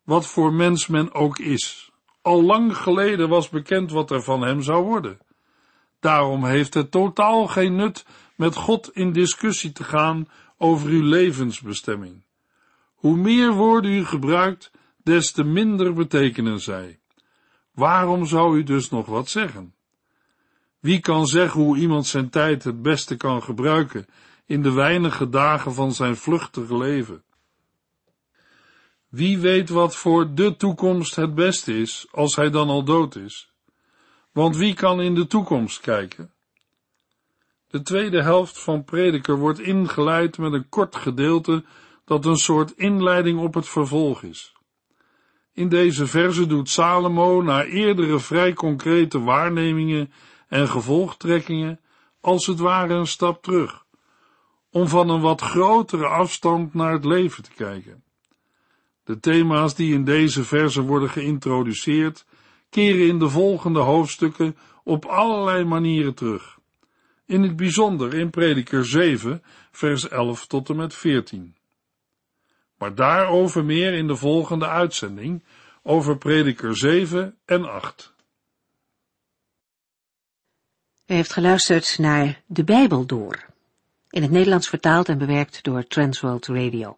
Wat 0.09 0.27
voor 0.27 0.53
mens 0.53 0.87
men 0.87 1.13
ook 1.13 1.39
is. 1.39 1.91
Al 2.21 2.43
lang 2.43 2.77
geleden 2.77 3.29
was 3.29 3.49
bekend 3.49 3.91
wat 3.91 4.11
er 4.11 4.21
van 4.21 4.41
hem 4.41 4.61
zou 4.61 4.83
worden. 4.83 5.19
Daarom 5.99 6.45
heeft 6.45 6.73
het 6.73 6.91
totaal 6.91 7.47
geen 7.47 7.75
nut 7.75 8.05
met 8.35 8.55
God 8.55 8.89
in 8.93 9.11
discussie 9.11 9.71
te 9.71 9.83
gaan 9.83 10.29
over 10.57 10.89
uw 10.89 11.03
levensbestemming. 11.03 12.23
Hoe 12.93 13.17
meer 13.17 13.53
woorden 13.53 13.91
u 13.91 14.05
gebruikt, 14.05 14.71
des 15.03 15.31
te 15.31 15.43
minder 15.43 15.93
betekenen 15.93 16.59
zij. 16.59 16.99
Waarom 17.71 18.25
zou 18.25 18.57
u 18.57 18.63
dus 18.63 18.89
nog 18.89 19.05
wat 19.05 19.29
zeggen? 19.29 19.73
Wie 20.79 20.99
kan 20.99 21.27
zeggen 21.27 21.61
hoe 21.61 21.77
iemand 21.77 22.07
zijn 22.07 22.29
tijd 22.29 22.63
het 22.63 22.81
beste 22.81 23.15
kan 23.15 23.43
gebruiken 23.43 24.05
in 24.45 24.61
de 24.61 24.71
weinige 24.71 25.29
dagen 25.29 25.73
van 25.73 25.91
zijn 25.93 26.15
vluchtige 26.15 26.77
leven? 26.77 27.23
Wie 29.09 29.39
weet 29.39 29.69
wat 29.69 29.95
voor 29.95 30.33
de 30.33 30.55
toekomst 30.55 31.15
het 31.15 31.35
beste 31.35 31.77
is, 31.77 32.07
als 32.11 32.35
hij 32.35 32.49
dan 32.49 32.69
al 32.69 32.83
dood 32.83 33.15
is? 33.15 33.51
Want 34.31 34.57
wie 34.57 34.73
kan 34.73 35.01
in 35.01 35.15
de 35.15 35.27
toekomst 35.27 35.79
kijken? 35.79 36.31
De 37.67 37.81
tweede 37.81 38.21
helft 38.21 38.59
van 38.59 38.83
Prediker 38.83 39.37
wordt 39.37 39.59
ingeleid 39.59 40.37
met 40.37 40.53
een 40.53 40.69
kort 40.69 40.95
gedeelte 40.95 41.63
dat 42.05 42.25
een 42.25 42.37
soort 42.37 42.71
inleiding 42.71 43.39
op 43.39 43.53
het 43.53 43.67
vervolg 43.67 44.23
is. 44.23 44.53
In 45.53 45.69
deze 45.69 46.07
verse 46.07 46.45
doet 46.45 46.69
Salomo 46.69 47.41
na 47.41 47.63
eerdere 47.63 48.19
vrij 48.19 48.53
concrete 48.53 49.19
waarnemingen 49.19 50.13
en 50.47 50.67
gevolgtrekkingen 50.67 51.79
als 52.21 52.45
het 52.45 52.59
ware 52.59 52.93
een 52.93 53.07
stap 53.07 53.43
terug, 53.43 53.85
om 54.71 54.87
van 54.87 55.09
een 55.09 55.21
wat 55.21 55.41
grotere 55.41 56.07
afstand 56.07 56.73
naar 56.73 56.91
het 56.91 57.05
leven 57.05 57.43
te 57.43 57.51
kijken. 57.55 58.03
De 59.09 59.19
thema's 59.19 59.75
die 59.75 59.93
in 59.93 60.03
deze 60.03 60.43
verse 60.43 60.81
worden 60.81 61.09
geïntroduceerd, 61.09 62.25
keren 62.69 63.07
in 63.07 63.19
de 63.19 63.29
volgende 63.29 63.79
hoofdstukken 63.79 64.57
op 64.83 65.05
allerlei 65.05 65.63
manieren 65.63 66.13
terug. 66.13 66.59
In 67.25 67.43
het 67.43 67.55
bijzonder 67.55 68.13
in 68.13 68.29
Prediker 68.29 68.85
7, 68.85 69.43
vers 69.71 70.09
11 70.09 70.47
tot 70.47 70.69
en 70.69 70.75
met 70.75 70.93
14. 70.93 71.55
Maar 72.77 72.95
daarover 72.95 73.65
meer 73.65 73.93
in 73.93 74.07
de 74.07 74.15
volgende 74.15 74.67
uitzending 74.67 75.43
over 75.83 76.17
Prediker 76.17 76.77
7 76.77 77.37
en 77.45 77.65
8. 77.65 78.13
U 81.05 81.13
heeft 81.13 81.33
geluisterd 81.33 81.97
naar 81.97 82.41
De 82.45 82.63
Bijbel 82.63 83.05
Door, 83.05 83.45
in 84.09 84.21
het 84.21 84.31
Nederlands 84.31 84.69
vertaald 84.69 85.09
en 85.09 85.17
bewerkt 85.17 85.63
door 85.63 85.87
Transworld 85.87 86.47
Radio. 86.47 86.97